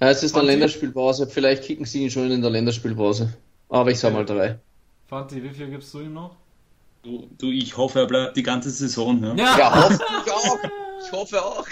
[0.01, 0.47] ja es ist eine?
[0.47, 1.28] Länderspielpause.
[1.28, 3.34] Vielleicht kicken sie ihn schon in der Länderspielpause.
[3.70, 4.14] Aber ich sag Okay.
[4.14, 4.59] mal drei.
[5.07, 6.38] Fanti, wie viel gibst du ihm noch?
[7.04, 9.22] Du, du, ich hoffe, er bleibt die ganze Saison.
[9.38, 9.58] Ja.
[9.58, 10.60] Ja, hoffe ich auch.
[11.06, 11.68] Ich hoffe auch.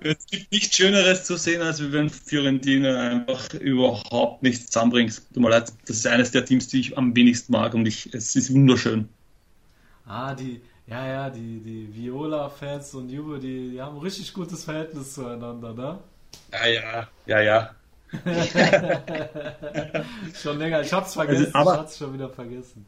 [0.00, 5.20] Es gibt nichts Schöneres zu sehen, als wenn Fiorentina einfach überhaupt nichts zusammenbringt.
[5.34, 8.14] Tut mir leid, das ist eines der Teams, die ich am wenigsten mag und ich,
[8.14, 9.08] es ist wunderschön.
[10.06, 14.64] Ah, die, Ja, ja, die, die Viola-Fans und Juve, die, die haben ein richtig gutes
[14.64, 15.98] Verhältnis zueinander, ne?
[16.52, 17.70] Ja, ja, ja, ja.
[20.34, 22.86] schon länger, ich hab's vergessen, Also, aber- ich hab's schon wieder vergessen.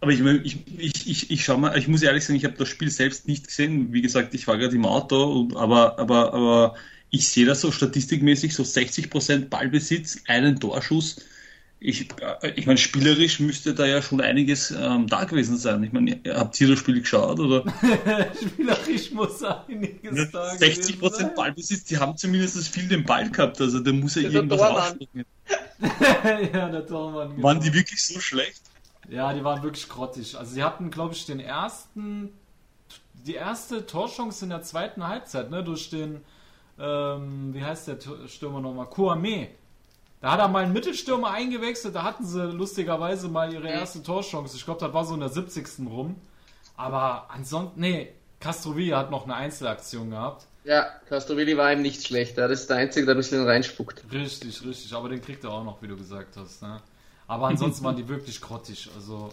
[0.00, 2.68] Aber ich, ich, ich, ich, ich schau mal, ich muss ehrlich sagen, ich habe das
[2.68, 3.92] Spiel selbst nicht gesehen.
[3.92, 6.74] Wie gesagt, ich war gerade im Auto, und, aber, aber, aber
[7.10, 11.16] ich sehe das so statistikmäßig, so 60% Ballbesitz, einen Torschuss.
[11.78, 15.82] Ich, äh, ich meine, spielerisch müsste da ja schon einiges ähm, da gewesen sein.
[15.82, 17.38] Ich meine, habt ihr das Spiel geschaut?
[17.38, 17.64] Oder?
[18.52, 20.98] Spielerisch muss einiges da gewesen 60 sein.
[20.98, 24.60] Prozent Ballbesitz, die haben zumindest viel den Ball gehabt, also da muss ja Der irgendwas
[24.60, 25.26] rausspringen.
[26.52, 27.30] ja, der Tormann.
[27.30, 27.42] genau.
[27.42, 28.62] Waren die wirklich so schlecht?
[29.08, 30.36] Ja, die waren wirklich grottig.
[30.36, 32.32] Also sie hatten, glaube ich, den ersten,
[33.26, 36.22] die erste Torchance in der zweiten Halbzeit, ne, durch den,
[36.78, 38.86] ähm, wie heißt der Stürmer nochmal?
[38.86, 39.48] Kouame.
[40.20, 44.56] Da hat er mal einen Mittelstürmer eingewechselt, da hatten sie lustigerweise mal ihre erste Torchance.
[44.56, 45.86] Ich glaube, das war so in der 70.
[45.88, 46.16] rum.
[46.76, 50.46] Aber ansonsten, nee, Castrovilla hat noch eine Einzelaktion gehabt.
[50.64, 52.36] Ja, Castrovilli war ihm nicht schlecht.
[52.36, 54.02] Das ist der Einzige, der ein bisschen reinspuckt.
[54.10, 54.92] Richtig, richtig.
[54.94, 56.60] Aber den kriegt er auch noch, wie du gesagt hast.
[56.60, 56.80] Ne?
[57.28, 58.88] Aber ansonsten waren die wirklich grottig.
[58.94, 59.32] Also,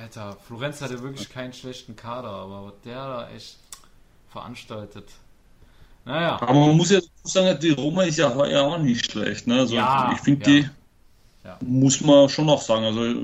[0.00, 3.58] Alter, Florenz hatte wirklich keinen schlechten Kader, aber was der da echt
[4.30, 5.08] veranstaltet.
[6.04, 6.40] Naja.
[6.40, 9.46] Aber man muss ja sagen, die Roma ist ja heuer auch nicht schlecht.
[9.46, 9.58] Ne?
[9.60, 10.60] Also Ja, ich finde, ja.
[10.62, 10.68] die
[11.44, 11.58] Ja.
[11.62, 12.84] muss man schon auch sagen.
[12.84, 13.14] Also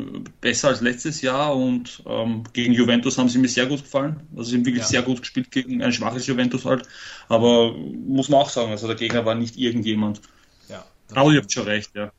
[0.40, 4.20] besser als letztes Jahr und ähm, gegen Juventus haben sie mir sehr gut gefallen.
[4.36, 4.88] Also sie haben wirklich Ja.
[4.88, 6.86] sehr gut gespielt gegen ein schwaches Juventus halt.
[7.28, 10.20] Aber muss man auch sagen, also der Gegner war nicht irgendjemand.
[10.68, 10.84] Ja,
[11.14, 12.10] Aber ihr habt schon recht, ja.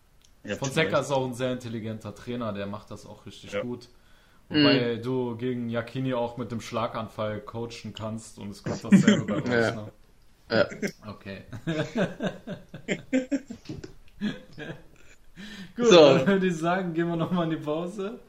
[0.58, 1.02] Fonseca recht.
[1.02, 3.62] ist auch ein sehr intelligenter Trainer, der macht das auch richtig Ja.
[3.62, 3.90] gut.
[4.50, 9.40] Wobei du gegen Yakini auch mit dem Schlaganfall coachen kannst und es kommt dasselbe bei
[9.40, 9.50] raus.
[9.50, 9.76] Ja.
[9.76, 9.92] Ne?
[10.50, 10.66] Ja.
[11.12, 11.42] Okay.
[15.76, 15.96] Gut, So.
[16.18, 18.20] dann würde ich sagen, gehen wir nochmal in die Pause.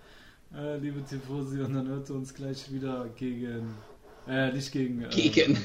[0.54, 3.74] Äh, liebe Tifosi, und dann hört ihr uns gleich wieder gegen.
[4.26, 5.02] Äh, nicht gegen.
[5.04, 5.56] Äh, Gegen.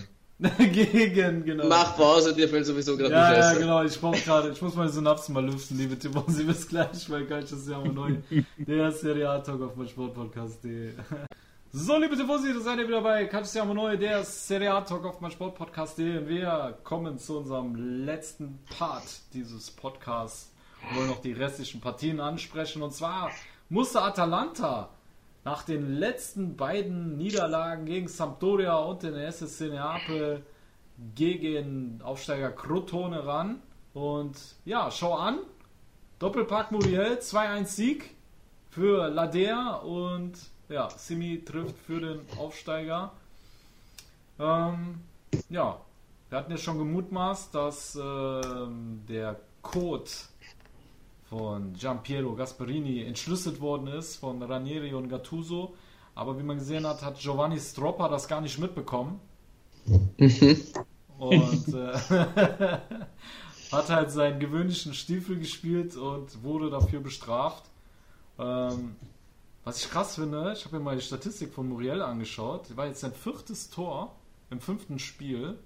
[0.57, 1.67] gegen, genau.
[1.67, 3.83] Mach Pause, dir fällt sowieso gerade Ja, ja, genau.
[3.83, 6.43] Ich brauche gerade, ich muss meine Synapsen mal lüften, liebe Tifosi.
[6.47, 8.17] Bis gleich, weil Calcius Siamo neu.
[8.57, 10.93] Der Serie A Talk auf mein Sportpodcast.de.
[11.75, 15.05] So, liebe Tifosi, da seid ihr wieder bei Calcius Siamo neu, der Serie A Talk
[15.05, 16.17] auf mein Sportpodcast.de.
[16.19, 17.75] Und wir kommen zu unserem
[18.05, 20.51] letzten Part dieses Podcasts.
[20.89, 22.83] Wir wollen noch die restlichen Partien ansprechen.
[22.83, 23.31] Und zwar
[23.69, 24.89] musste Atalanta
[25.43, 30.45] nach den letzten beiden Niederlagen gegen Sampdoria und den SSC Neapel
[31.15, 33.61] gegen Aufsteiger Crotone ran.
[33.93, 35.39] Und ja, schau an.
[36.19, 38.15] Doppelpack Muriel, 2-1 Sieg
[38.69, 40.33] für Ladea und
[40.69, 43.11] ja, Simi trifft für den Aufsteiger.
[44.39, 45.01] Ähm,
[45.49, 45.79] ja,
[46.29, 50.09] wir hatten ja schon gemutmaßt, dass ähm, der Code
[51.33, 55.73] von Giampiero Gasperini entschlüsselt worden ist von Ranieri und Gattuso.
[56.13, 59.19] Aber wie man gesehen hat, hat Giovanni Stroppa das gar nicht mitbekommen.
[61.17, 61.97] Und äh,
[63.71, 67.63] hat halt seinen gewöhnlichen Stiefel gespielt und wurde dafür bestraft.
[68.37, 68.95] Ähm,
[69.63, 72.77] was ich krass finde, ich habe mir mal die Statistik von Muriel angeschaut.
[72.77, 74.13] War jetzt sein viertes Tor
[74.51, 75.57] im fünften Spiel.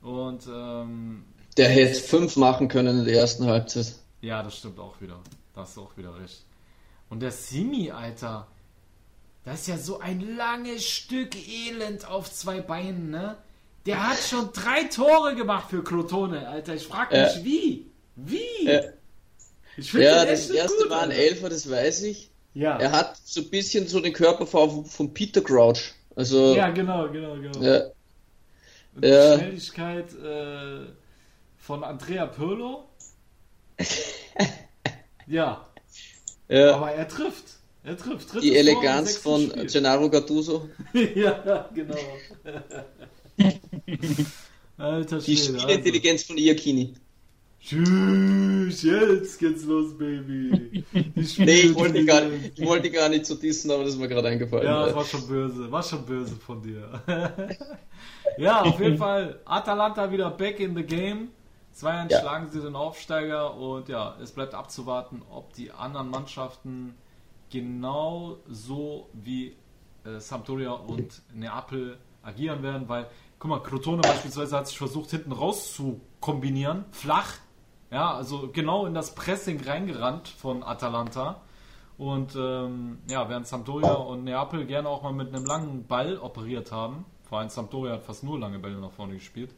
[0.00, 1.24] Und ähm,
[1.58, 3.96] Der hätte fünf machen können in der ersten Halbzeit.
[4.26, 5.18] Ja, das stimmt auch wieder.
[5.54, 6.44] Da hast du auch wieder recht.
[7.08, 8.46] Und der Simi, Alter,
[9.44, 13.36] das ist ja so ein langes Stück Elend auf zwei Beinen, ne?
[13.86, 16.74] Der hat schon drei Tore gemacht für Crotone, Alter.
[16.74, 17.44] Ich frag mich, Ja.
[17.44, 17.86] wie?
[18.16, 18.64] Wie?
[18.64, 18.80] Ja.
[19.76, 21.12] Ich finde Ja, das erste gut, war ein.
[21.12, 22.30] Elfer, das weiß ich.
[22.54, 22.78] Ja.
[22.78, 25.92] Er hat so ein bisschen so den Körperform von Peter Crouch.
[26.16, 27.62] Also, Ja, genau, genau, genau.
[27.62, 27.82] ja,
[28.96, 29.36] Und die Ja.
[29.38, 30.86] Schnelligkeit äh,
[31.58, 32.88] von Andrea Pirlo.
[35.26, 35.66] ja,
[36.48, 36.74] ja.
[36.74, 37.56] aber er trifft.
[37.86, 38.32] Er trifft.
[38.32, 39.66] Drittes die Eleganz von Spiel.
[39.66, 40.68] Gennaro Gattuso.
[41.14, 41.96] ja, genau.
[44.76, 45.36] Alter Die.
[45.36, 46.94] Spielintelligenz von Iacchini.
[47.60, 50.84] Tschüss, jetzt geht's los, Baby.
[50.92, 52.22] Die Nee, ich wollte, gar,
[52.54, 54.66] ich wollte gar nicht zu dissen, aber das ist mir gerade eingefallen.
[54.66, 55.70] Ja, das war schon böse.
[55.70, 57.02] War schon böse von dir.
[58.38, 59.40] ja, auf jeden Fall.
[59.44, 61.28] Atalanta wieder back in the game.
[61.76, 62.20] 2-1 Ja.
[62.20, 66.94] schlagen sie den Aufsteiger und ja, es bleibt abzuwarten, ob die anderen Mannschaften
[67.50, 69.56] genau so wie
[70.04, 73.06] äh, Sampdoria und Neapel agieren werden, weil,
[73.38, 77.34] guck mal, Crotone beispielsweise hat sich versucht, hinten raus zu kombinieren, flach,
[77.90, 81.42] ja, also genau in das Pressing reingerannt von Atalanta.
[81.98, 86.72] Und ähm, ja, während Sampdoria und Neapel gerne auch mal mit einem langen Ball operiert
[86.72, 89.54] haben, vor allem Sampdoria hat fast nur lange Bälle nach vorne gespielt,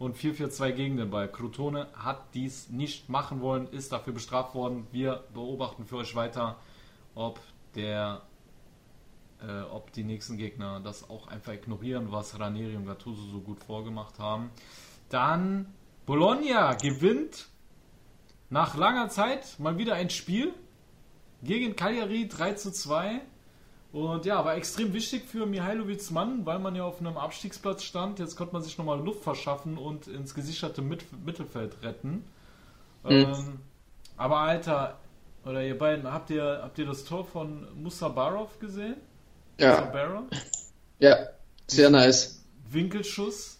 [0.00, 1.30] und 4-4-2 gegen den Ball.
[1.30, 4.86] Crotone hat dies nicht machen wollen, ist dafür bestraft worden.
[4.90, 6.56] Wir beobachten für euch weiter,
[7.14, 7.38] ob
[7.74, 8.22] der
[9.42, 13.62] äh, ob die nächsten Gegner das auch einfach ignorieren, was Ranieri und Gattuso so gut
[13.62, 14.50] vorgemacht haben.
[15.10, 15.66] Dann
[16.06, 17.48] Bologna gewinnt
[18.48, 20.54] nach langer Zeit mal wieder ein Spiel
[21.42, 23.20] gegen Cagliari 3 zu 2.
[23.92, 28.20] Und ja, war extrem wichtig für Mihailovics Mann, weil man ja auf einem Abstiegsplatz stand.
[28.20, 32.24] Jetzt konnte man sich nochmal Luft verschaffen und ins gesicherte Mit Mittelfeld retten.
[33.02, 33.10] Mhm.
[33.10, 33.60] Ähm,
[34.16, 34.98] aber Alter,
[35.44, 38.96] oder ihr beiden, habt ihr, habt ihr das Tor von Musa Barov gesehen?
[39.58, 39.92] Ja.
[41.00, 41.16] Ja,
[41.66, 42.44] sehr nice.
[42.70, 43.58] Winkelschuss.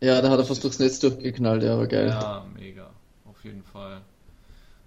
[0.00, 2.08] Ja, da hat er fast durchs Netz durchgeknallt, ja, aber geil.
[2.08, 2.90] Ja, mega.
[3.24, 4.02] Auf jeden Fall.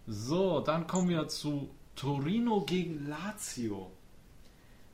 [0.07, 3.91] So, dann kommen wir zu Torino gegen Lazio.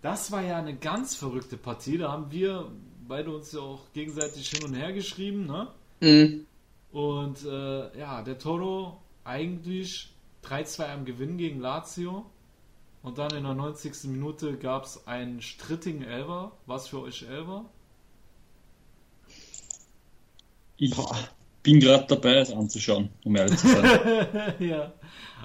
[0.01, 1.97] Das war ja eine ganz verrückte Partie.
[1.97, 2.71] Da haben wir
[3.07, 5.67] beide uns ja auch gegenseitig hin und her geschrieben, ne?
[6.01, 6.45] Mhm.
[6.91, 10.09] Und äh, ja, der Toro eigentlich
[10.43, 12.25] 3-2 am Gewinn gegen Lazio.
[13.03, 14.05] Und dann in der 90.
[14.05, 16.51] Minute gab es einen strittigen Elber.
[16.65, 17.65] Was für euch Elber?
[20.77, 20.93] Ich
[21.63, 24.53] bin gerade dabei, es anzuschauen, um ehrlich zu sein.
[24.59, 24.93] ja,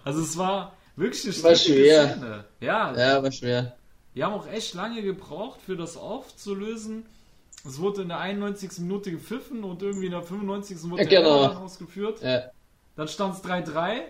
[0.05, 2.11] also es war wirklich eine war schwer.
[2.11, 2.45] Szene.
[2.61, 3.77] Ja, ja, war schwer.
[4.15, 7.07] Die haben auch echt lange gebraucht, für das aufzulösen.
[7.65, 8.79] Es wurde in der 91.
[8.81, 10.91] Minute gepfiffen und irgendwie in der 95.
[10.91, 11.49] wurde ja, genau.
[11.49, 12.23] der ausgeführt.
[12.23, 12.43] Ja.
[12.97, 14.03] Dann stand es 3-3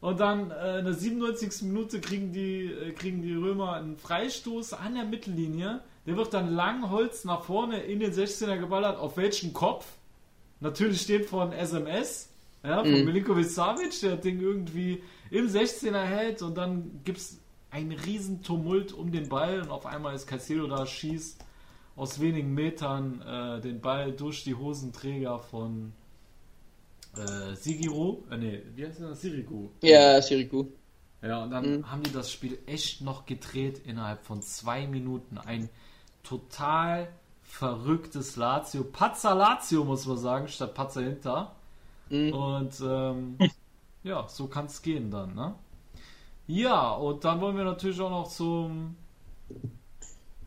[0.00, 1.62] und dann äh, in der 97.
[1.62, 5.80] Minute kriegen die, äh, kriegen die Römer einen Freistoß an der Mittellinie.
[6.06, 8.98] Der wird dann lang Holz nach vorne in den 16er geballert.
[8.98, 9.86] Auf welchen Kopf?
[10.60, 12.30] Natürlich steht von SMS,
[12.62, 13.04] ja, von mhm.
[13.04, 17.20] Milinkovic Savic, der das Ding irgendwie im 16er hält und dann gibt
[17.70, 21.44] es einen riesen Tumult um den Ball und auf einmal ist Caicedo da, schießt
[21.96, 25.92] aus wenigen Metern äh, den Ball durch die Hosenträger von
[27.16, 29.22] äh, Sigiro, äh, nee, wie heißt das?
[29.22, 29.70] Sirigu.
[29.82, 30.66] Ja, Sirigu.
[31.22, 31.90] Ja, und dann mhm.
[31.90, 35.38] haben die das Spiel echt noch gedreht innerhalb von zwei Minuten.
[35.38, 35.70] Ein
[36.22, 37.08] total
[37.42, 38.84] verrücktes Lazio.
[38.84, 41.56] Pazza Lazio, muss man sagen, statt Pazza Hinter.
[42.10, 42.32] Mhm.
[42.32, 43.38] Und ähm,
[44.04, 45.54] ja, so kann es gehen dann, ne?
[46.46, 48.96] Ja, und dann wollen wir natürlich auch noch zum,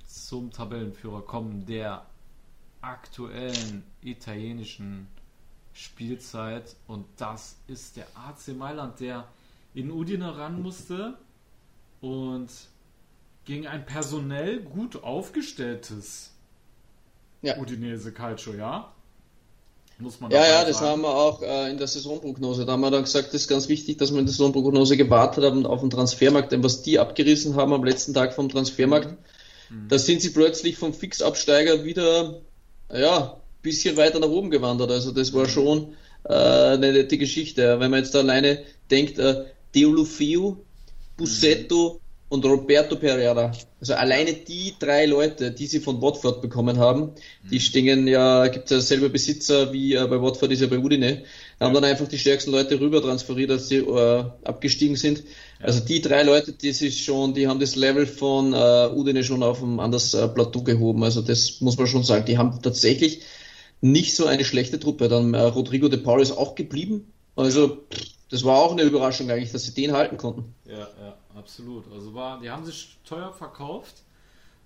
[0.05, 2.05] zum Tabellenführer kommen, der
[2.81, 5.07] aktuellen italienischen
[5.73, 6.75] Spielzeit.
[6.87, 9.27] Und das ist der AC Mailand, der
[9.73, 11.17] in Udine ran musste
[12.01, 12.49] und
[13.45, 16.33] gegen ein personell gut aufgestelltes
[17.41, 17.57] ja.
[17.57, 18.93] Udinese Calcio, ja?
[19.99, 22.65] Muss man ja, ja, das haben wir auch äh, in der Saisonprognose.
[22.65, 25.43] Da haben wir dann gesagt, das ist ganz wichtig, dass wir in der Saisonprognose gewartet
[25.43, 29.17] haben auf den Transfermarkt, denn was die abgerissen haben am letzten Tag vom Transfermarkt,
[29.69, 29.89] mhm.
[29.89, 32.41] da sind sie plötzlich vom Fixabsteiger wieder,
[32.93, 34.89] ja, bisschen weiter nach oben gewandert.
[34.89, 37.79] Also das war schon äh, eine nette Geschichte.
[37.81, 39.45] Wenn man jetzt da alleine denkt, äh,
[39.75, 40.53] Deulofeu,
[41.17, 41.99] Bussetto,
[42.29, 43.51] und Roberto Pereira.
[43.81, 47.11] Also alleine die drei Leute, die sie von Watford bekommen haben,
[47.49, 47.59] die mhm.
[47.59, 51.23] stehen ja, gibt es ja selber Besitzer wie äh, bei Watford ist ja bei Udine,
[51.59, 55.23] haben dann einfach die stärksten Leute rüber transferiert, als sie äh, abgestiegen sind.
[55.59, 55.65] Ja.
[55.65, 59.41] Also die drei Leute, die sich schon, die haben das Level von äh, Udine schon
[59.41, 61.03] auf ein anderes äh, Plateau gehoben.
[61.03, 62.25] Also das muss man schon sagen.
[62.25, 63.21] Die haben tatsächlich
[63.81, 65.09] nicht so eine schlechte Truppe.
[65.09, 67.11] Dann äh, Rodrigo de Paul ist auch geblieben.
[67.35, 67.79] Also
[68.29, 70.53] das war auch eine Überraschung eigentlich, dass sie den halten konnten.
[70.67, 71.91] Ja, ja absolut.
[71.91, 74.03] Also war, die haben sich teuer verkauft,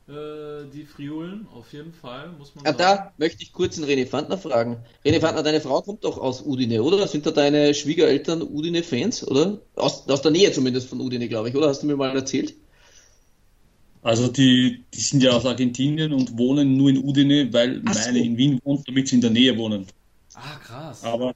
[0.08, 3.04] äh, die Friolen, auf jeden Fall, muss man ja, sagen.
[3.06, 4.84] Da möchte ich kurz den René Fandner fragen.
[5.06, 7.08] René Fandner, deine Frau kommt doch aus Udine, oder?
[7.08, 9.62] Sind da deine Schwiegereltern Udine-Fans, oder?
[9.76, 11.70] Aus, aus der Nähe zumindest von Udine, glaube ich, oder?
[11.70, 12.54] Hast du mir mal erzählt?
[14.02, 18.20] Also die, die sind ja aus Argentinien und wohnen nur in Udine, weil Ach meine
[18.20, 18.26] so.
[18.26, 19.88] in Wien wohnt, damit sie in der Nähe wohnen.
[20.34, 21.04] Ah, krass.
[21.06, 21.34] Aber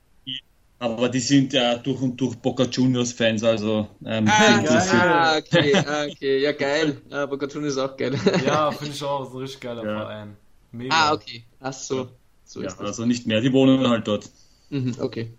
[0.79, 3.87] aber die sind ja durch und durch Boca Juniors Fans, also.
[4.05, 7.01] Ähm, ah, ah, okay, ah, okay, ja geil.
[7.09, 8.19] Ja, Boca Juniors ist auch geil.
[8.45, 9.99] ja, finde ich auch, ist ein richtig geiler ja.
[9.99, 10.37] Verein.
[10.71, 10.95] Mega.
[10.95, 11.43] Ah, okay.
[11.59, 12.09] Ach so.
[12.45, 14.29] so ja, also nicht mehr, die wohnen halt dort.
[14.69, 15.31] Mhm, okay.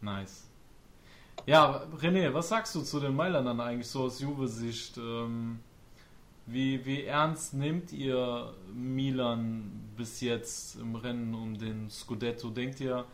[0.00, 0.44] Nice.
[1.46, 4.96] Ja, René, was sagst du zu den Mailändern eigentlich so aus Juve-Sicht?
[4.96, 5.60] Ähm,
[6.46, 12.50] wie, wie ernst nehmt ihr Milan bis jetzt im Rennen um den Scudetto?
[12.50, 13.04] Denkt ihr,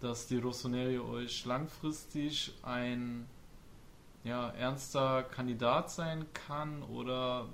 [0.00, 3.26] dass die Rossoneri euch langfristig ein
[4.24, 6.82] ja, ernster Kandidat sein kann?
[6.82, 7.46] Oder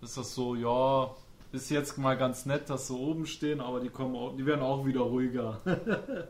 [0.00, 1.14] ist das so, ja,
[1.52, 4.62] ist jetzt mal ganz nett, dass sie oben stehen, aber die kommen auch, die werden
[4.62, 5.60] auch wieder ruhiger.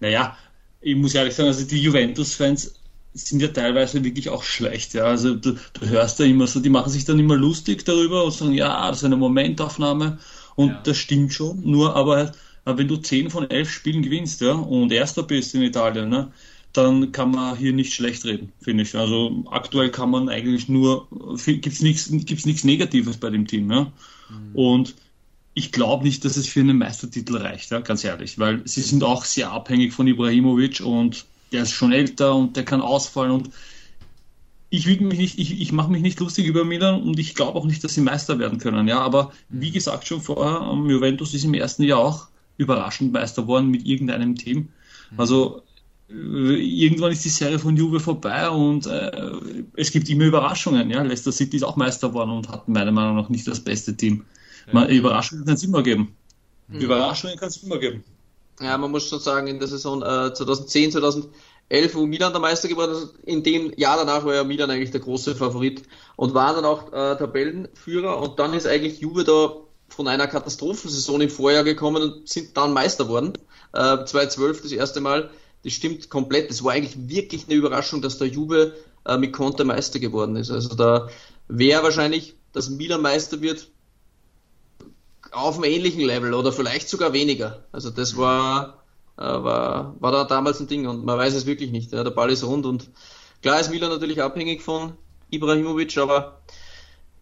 [0.00, 0.36] naja,
[0.80, 2.74] ich muss ehrlich sagen, also die Juventus-Fans
[3.14, 4.94] sind ja teilweise wirklich auch schlecht.
[4.94, 5.04] Ja.
[5.04, 8.32] Also du, du hörst ja immer so, die machen sich dann immer lustig darüber und
[8.32, 10.18] sagen, ja, das ist eine Momentaufnahme
[10.54, 10.80] und ja.
[10.84, 11.60] das stimmt schon.
[11.62, 12.32] Nur aber halt,
[12.76, 16.32] wenn du 10 von 11 Spielen gewinnst ja, und Erster bist in Italien, ne,
[16.72, 18.94] dann kann man hier nicht schlecht reden, finde ich.
[18.94, 21.08] Also aktuell kann man eigentlich nur,
[21.44, 23.70] gibt es nichts gibt's nichts Negatives bei dem Team.
[23.70, 23.92] Ja?
[24.28, 24.54] Mhm.
[24.54, 24.94] Und
[25.54, 29.02] ich glaube nicht, dass es für einen Meistertitel reicht, ja, ganz ehrlich, weil sie sind
[29.02, 33.50] auch sehr abhängig von Ibrahimovic und der ist schon älter und der kann ausfallen und
[34.70, 37.64] ich mich nicht, ich, ich mache mich nicht lustig über Milan und ich glaube auch
[37.64, 38.86] nicht, dass sie Meister werden können.
[38.86, 42.28] Ja, aber wie gesagt schon vorher, Juventus ist im ersten Jahr auch
[42.58, 44.68] überraschend Meister geworden mit irgendeinem Team.
[45.16, 45.62] Also
[46.10, 49.32] äh, irgendwann ist die Serie von Juve vorbei und äh,
[49.76, 50.90] es gibt immer Überraschungen.
[50.90, 53.96] Ja, Leicester City ist auch Meister geworden und hat meiner Meinung nach nicht das beste
[53.96, 54.24] Team.
[54.70, 56.14] Man, Überraschungen kann es immer geben.
[56.68, 56.80] Mhm.
[56.80, 58.04] Überraschungen kann es immer geben.
[58.60, 62.68] Ja, man muss schon sagen, in der Saison äh, 2010, 2011, wo Milan der Meister
[62.68, 65.84] geworden ist, in dem Jahr danach war ja Milan eigentlich der große Favorit
[66.16, 69.52] und waren dann auch äh, Tabellenführer und dann ist eigentlich Juve da
[69.88, 73.32] von einer Katastrophensaison im Vorjahr gekommen und sind dann Meister worden.
[73.72, 75.30] Äh, 2012 das erste Mal.
[75.64, 76.50] Das stimmt komplett.
[76.50, 78.74] Das war eigentlich wirklich eine Überraschung, dass der Juve
[79.04, 80.50] äh, mit Conte Meister geworden ist.
[80.50, 81.08] Also da
[81.48, 83.68] wäre wahrscheinlich, dass Milan Meister wird,
[85.30, 87.64] auf einem ähnlichen Level oder vielleicht sogar weniger.
[87.72, 88.82] Also das war,
[89.16, 91.92] äh, war, war da damals ein Ding und man weiß es wirklich nicht.
[91.92, 92.04] Ja.
[92.04, 92.90] Der Ball ist rund und
[93.42, 94.94] klar ist Milan natürlich abhängig von
[95.30, 96.40] Ibrahimovic, aber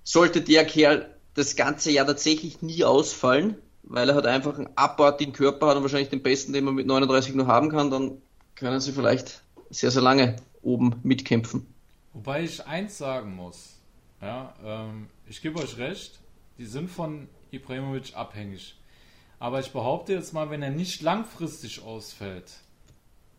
[0.04, 5.32] sollte der Kerl das ganze Jahr tatsächlich nie ausfallen, weil er hat einfach einen abartigen
[5.32, 8.22] Körper hat und wahrscheinlich den besten, den man mit 39 nur haben kann, dann
[8.54, 11.66] können sie vielleicht sehr, sehr lange oben mitkämpfen.
[12.14, 13.76] Wobei ich eins sagen muss,
[14.22, 16.18] ja, ähm, ich gebe euch recht,
[16.58, 18.74] die sind von Ibrahimovic abhängig.
[19.38, 22.50] Aber ich behaupte jetzt mal, wenn er nicht langfristig ausfällt,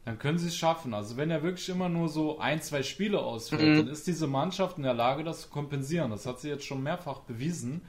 [0.08, 0.93] dann können sie es schaffen.
[0.93, 3.76] Also wenn er wirklich immer nur so ein, zwei Spiele ausfällt, mhm.
[3.76, 6.12] dann ist diese Mannschaft in der Lage, das zu kompensieren.
[6.12, 7.82] Das hat sie jetzt schon mehrfach bewiesen,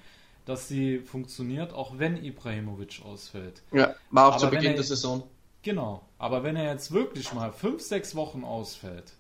[0.45, 3.63] dass sie funktioniert, auch wenn Ibrahimovic ausfällt.
[3.71, 5.23] Ja, war auch Aber zu Beginn er, der Saison.
[5.63, 6.03] Genau.
[6.19, 9.13] Aber wenn er jetzt wirklich mal fünf, sechs Wochen ausfällt,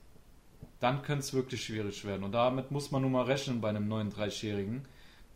[0.81, 2.25] dann könnte es wirklich schwierig werden.
[2.25, 4.87] Und damit muss man nun mal rechnen bei einem 39-Jährigen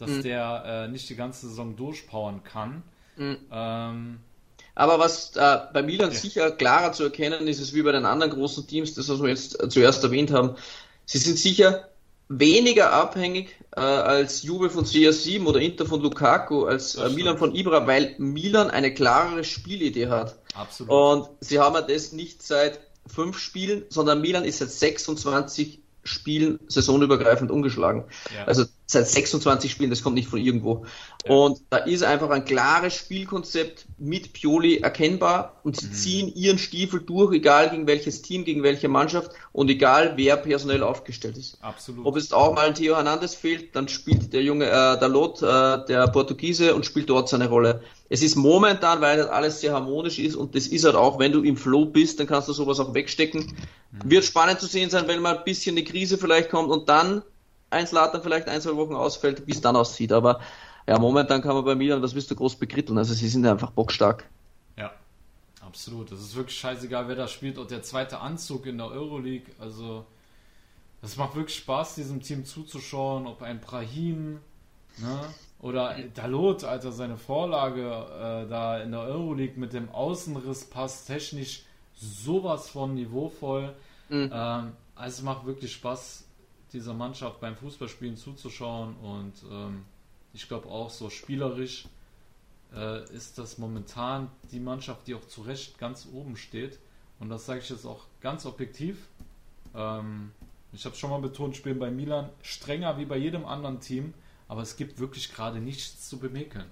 [0.02, 0.22] dass mhm.
[0.22, 2.82] der äh, nicht die ganze Saison durchpowern kann.
[3.16, 3.38] Mhm.
[3.52, 4.18] Ähm,
[4.74, 6.16] aber was äh, bei Milan ja.
[6.16, 9.28] sicher klarer zu erkennen ist, ist wie bei den anderen großen Teams, das was wir
[9.28, 10.56] jetzt zuerst erwähnt haben,
[11.04, 11.88] sie sind sicher
[12.28, 17.54] weniger abhängig äh, als Juve von CR7 oder Inter von Lukaku, als äh, Milan von
[17.54, 20.36] Ibra, weil Milan eine klarere Spielidee hat.
[20.54, 20.92] Absolut.
[20.92, 25.81] Und sie haben ja das nicht seit fünf Spielen, sondern Milan ist seit 26
[26.12, 28.04] Spielen saisonübergreifend umgeschlagen.
[28.34, 28.44] Ja.
[28.44, 30.84] Also seit 26 Spielen, das kommt nicht von irgendwo.
[31.26, 31.34] Ja.
[31.34, 35.92] Und da ist einfach ein klares Spielkonzept mit Pioli erkennbar und sie mhm.
[35.92, 40.82] ziehen ihren Stiefel durch, egal gegen welches Team, gegen welche Mannschaft und egal wer personell
[40.82, 41.58] aufgestellt ist.
[41.62, 42.06] Absolut.
[42.06, 45.84] Ob es auch mal ein Theo Hernandez fehlt, dann spielt der junge äh, Dalot, äh,
[45.86, 47.82] der Portugiese und spielt dort seine Rolle.
[48.12, 51.32] Es ist momentan, weil das alles sehr harmonisch ist und das ist halt auch, wenn
[51.32, 53.56] du im Flow bist, dann kannst du sowas auch wegstecken.
[53.90, 54.10] Mhm.
[54.10, 57.22] Wird spannend zu sehen sein, wenn mal ein bisschen eine Krise vielleicht kommt und dann
[57.70, 60.12] ein Slatan vielleicht ein, zwei Wochen ausfällt, wie es dann aussieht.
[60.12, 60.40] Aber
[60.86, 62.98] ja, momentan kann man bei Milan, was willst du groß bekritteln?
[62.98, 64.28] Also sie sind einfach bockstark.
[64.76, 64.92] Ja,
[65.62, 66.12] absolut.
[66.12, 67.56] Das ist wirklich scheißegal, wer da spielt.
[67.56, 70.04] Und der zweite Anzug in der Euroleague, also
[71.00, 74.40] das macht wirklich Spaß, diesem Team zuzuschauen, ob ein Brahim,
[74.98, 75.20] ne?
[75.62, 81.62] Oder Dalot, Alter, seine Vorlage äh, da in der Euroleague mit dem Außenriss passt technisch
[81.94, 83.72] sowas von niveauvoll.
[84.08, 84.30] Mhm.
[84.32, 86.24] Ähm, also es macht wirklich Spaß,
[86.72, 89.84] dieser Mannschaft beim Fußballspielen zuzuschauen und ähm,
[90.32, 91.86] ich glaube auch so spielerisch
[92.74, 96.78] äh, ist das momentan die Mannschaft, die auch zu Recht ganz oben steht
[97.20, 99.06] und das sage ich jetzt auch ganz objektiv.
[99.74, 100.32] Ähm,
[100.72, 104.14] ich habe es schon mal betont, spielen bei Milan strenger wie bei jedem anderen Team,
[104.52, 106.66] aber es gibt wirklich gerade nichts zu bemäkeln.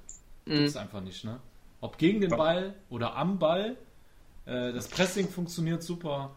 [0.44, 0.50] Mhm.
[0.50, 1.40] Gibt es einfach nicht, ne?
[1.80, 3.74] Ob gegen den Ball oder am Ball,
[4.44, 6.36] äh, das Pressing funktioniert super.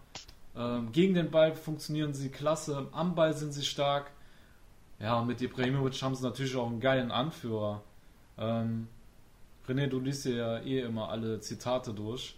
[0.55, 4.11] Ähm, gegen den Ball funktionieren sie klasse, am Ball sind sie stark.
[4.99, 7.83] Ja, und mit Ibrahimovic haben sie natürlich auch einen geilen Anführer.
[8.37, 8.87] Ähm,
[9.67, 12.37] René, du liest ja eh immer alle Zitate durch.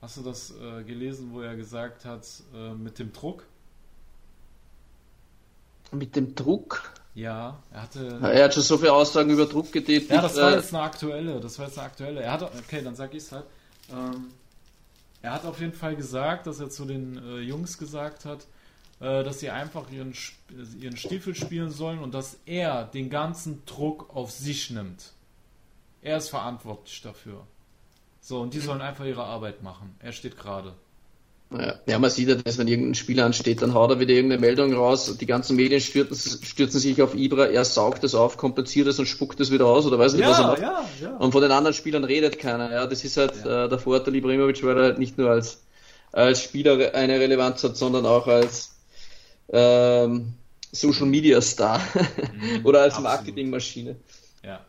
[0.00, 2.24] Hast du das äh, gelesen, wo er gesagt hat,
[2.54, 3.48] äh, mit dem Druck?
[5.90, 6.94] Mit dem Druck?
[7.14, 8.18] Ja, er hatte.
[8.22, 10.10] er hat schon so viele Aussagen über Druck getätigt.
[10.10, 11.40] Ja, das war äh, jetzt eine aktuelle.
[11.40, 12.20] Das war jetzt eine aktuelle.
[12.20, 13.44] Er hat, okay, dann sag ich es halt.
[13.92, 14.32] Ähm,
[15.22, 18.46] er hat auf jeden Fall gesagt, dass er zu den äh, Jungs gesagt hat,
[19.00, 20.12] äh, dass sie einfach ihren,
[20.80, 25.12] ihren Stiefel spielen sollen und dass er den ganzen Druck auf sich nimmt.
[26.02, 27.46] Er ist verantwortlich dafür.
[28.20, 29.94] So, und die sollen einfach ihre Arbeit machen.
[30.00, 30.74] Er steht gerade.
[31.86, 34.74] Ja, man sieht ja, dass wenn irgendein Spiel ansteht, dann haut er wieder irgendeine Meldung
[34.74, 38.98] raus, die ganzen Medien stürzen, stürzen sich auf Ibra, er saugt es auf, kompensiert es
[38.98, 40.62] und spuckt es wieder aus oder weiß nicht, ja, was er macht.
[40.62, 41.16] Ja, ja.
[41.16, 42.72] Und von den anderen Spielern redet keiner.
[42.72, 43.66] Ja, das ist halt ja.
[43.66, 45.60] äh, der Vorteil Ibrahimovic, weil er halt nicht nur als
[46.14, 48.76] als Spieler eine Relevanz hat, sondern auch als
[49.48, 50.34] ähm,
[50.70, 51.80] Social Media Star
[52.32, 53.96] mhm, oder als Marketingmaschine.
[54.42, 54.60] Ja,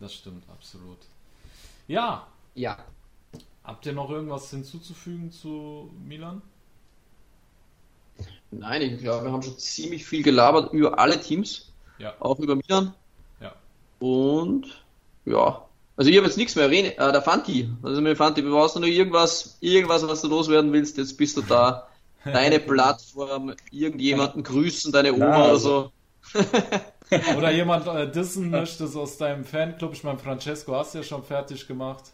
[0.00, 0.98] das stimmt, absolut.
[1.86, 2.26] Ja.
[2.54, 2.78] Ja.
[3.68, 6.40] Habt ihr noch irgendwas hinzuzufügen zu Milan?
[8.50, 11.70] Nein, ich glaube, wir haben schon ziemlich viel gelabert über alle Teams.
[11.98, 12.14] Ja.
[12.18, 12.94] Auch über Milan.
[13.42, 13.52] Ja.
[13.98, 14.82] Und
[15.26, 15.66] ja.
[15.98, 16.70] Also ich habe jetzt nichts mehr.
[16.70, 17.68] Rene, äh, der Fanti.
[17.82, 20.96] Also mit Fanti, brauchst du noch irgendwas, irgendwas, was du loswerden willst?
[20.96, 21.88] Jetzt bist du da.
[22.24, 25.92] Deine Plattform, irgendjemanden grüßen, deine Oma also.
[26.32, 26.44] oder
[27.12, 27.36] so.
[27.36, 29.92] oder jemand äh, dissen möchtest aus deinem Fanclub.
[29.92, 32.04] Ich meine, Francesco hast du ja schon fertig gemacht.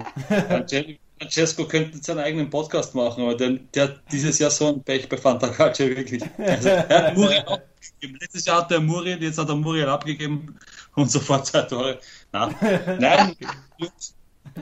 [1.18, 5.08] Francesco könnte seinen eigenen Podcast machen, aber der, der hat dieses Jahr so ein Pech
[5.08, 6.22] bei Fanta Calcio wirklich.
[6.38, 8.18] Also, er hat Muriel abgegeben.
[8.20, 10.58] Letztes Jahr hat der Muriel, jetzt hat er Muriel abgegeben
[10.96, 12.00] und sofort zwei Tore.
[12.32, 12.56] Nein,
[12.98, 13.36] Nein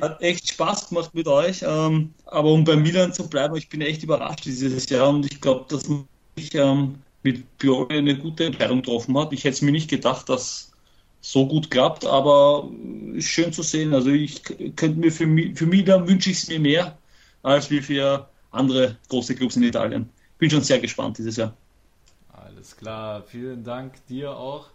[0.00, 1.64] hat echt Spaß gemacht mit euch.
[1.66, 5.40] Ähm, aber um bei Milan zu bleiben, ich bin echt überrascht dieses Jahr und ich
[5.40, 5.88] glaube, dass
[6.36, 9.32] ich ähm, mit Pioli eine gute Entscheidung getroffen hat.
[9.32, 10.69] Ich hätte es mir nicht gedacht, dass
[11.20, 12.68] so gut klappt, aber
[13.14, 13.94] ist schön zu sehen.
[13.94, 16.98] Also ich könnte mir für, für Milan wünsche ich es mir mehr
[17.42, 20.08] als wie für andere große Clubs in Italien.
[20.38, 21.54] Bin schon sehr gespannt dieses Jahr.
[22.32, 24.68] Alles klar, vielen Dank dir auch,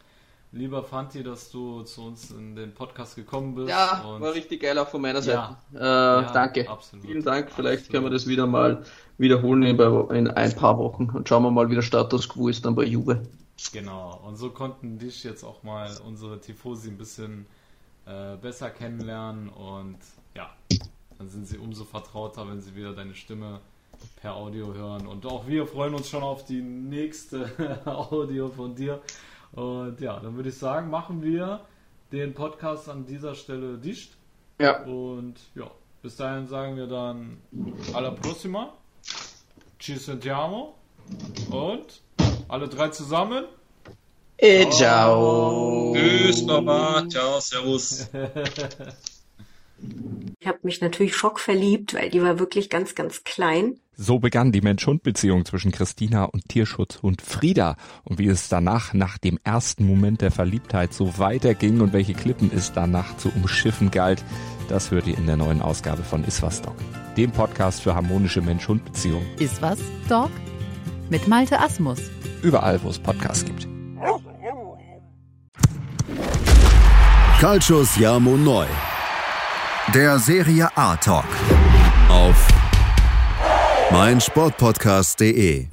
[0.51, 3.69] lieber Fanti, dass du zu uns in den Podcast gekommen bist.
[3.69, 5.57] Ja, war richtig geil auch von meiner Seite.
[5.73, 6.69] Ja, äh, ja, danke.
[6.69, 7.05] Absolut.
[7.05, 7.51] Vielen Dank.
[7.51, 7.91] Vielleicht absolut.
[7.91, 8.83] können wir das wieder mal
[9.17, 9.79] wiederholen in,
[10.15, 12.83] in ein paar Wochen und schauen wir mal, wie der Status quo ist dann bei
[12.83, 13.23] Juve.
[13.71, 17.45] Genau, und so konnten dich jetzt auch mal unsere Tifosi ein bisschen
[18.05, 19.97] äh, besser kennenlernen und
[20.35, 20.49] ja,
[21.17, 23.61] dann sind sie umso vertrauter, wenn sie wieder deine Stimme
[24.17, 25.07] per Audio hören.
[25.07, 29.01] Und auch wir freuen uns schon auf die nächste Audio von dir.
[29.53, 31.61] Und ja, dann würde ich sagen, machen wir
[32.11, 34.17] den Podcast an dieser Stelle dicht.
[34.59, 34.83] Ja.
[34.83, 37.37] Und ja, bis dahin sagen wir dann
[37.93, 38.73] alla prossima.
[39.79, 40.75] Ci sentiamo.
[41.51, 42.01] Und
[42.47, 43.45] alle drei zusammen.
[44.37, 45.93] E ciao.
[45.95, 47.05] Tschüss, Mama.
[47.09, 48.09] Ciao, servus.
[50.39, 53.79] Ich habe mich natürlich schockverliebt, weil die war wirklich ganz, ganz klein.
[53.97, 57.75] So begann die Mensch-Hund-Beziehung zwischen Christina und Tierschutzhund Frieda.
[58.03, 62.51] Und wie es danach, nach dem ersten Moment der Verliebtheit, so weiterging und welche Klippen
[62.53, 64.23] es danach zu umschiffen galt,
[64.69, 66.75] das hört ihr in der neuen Ausgabe von Iswas Dog,
[67.17, 69.25] dem Podcast für harmonische Mensch-Hund-Beziehungen.
[69.39, 69.79] Iswas
[70.09, 70.31] Dog
[71.09, 71.99] mit Malte Asmus.
[72.41, 73.67] Überall, wo es Podcasts gibt.
[77.39, 78.65] Calcius Jamo Neu.
[79.93, 81.25] Der Serie A Talk.
[82.09, 82.47] Auf
[83.91, 85.67] meinsportpodcast.de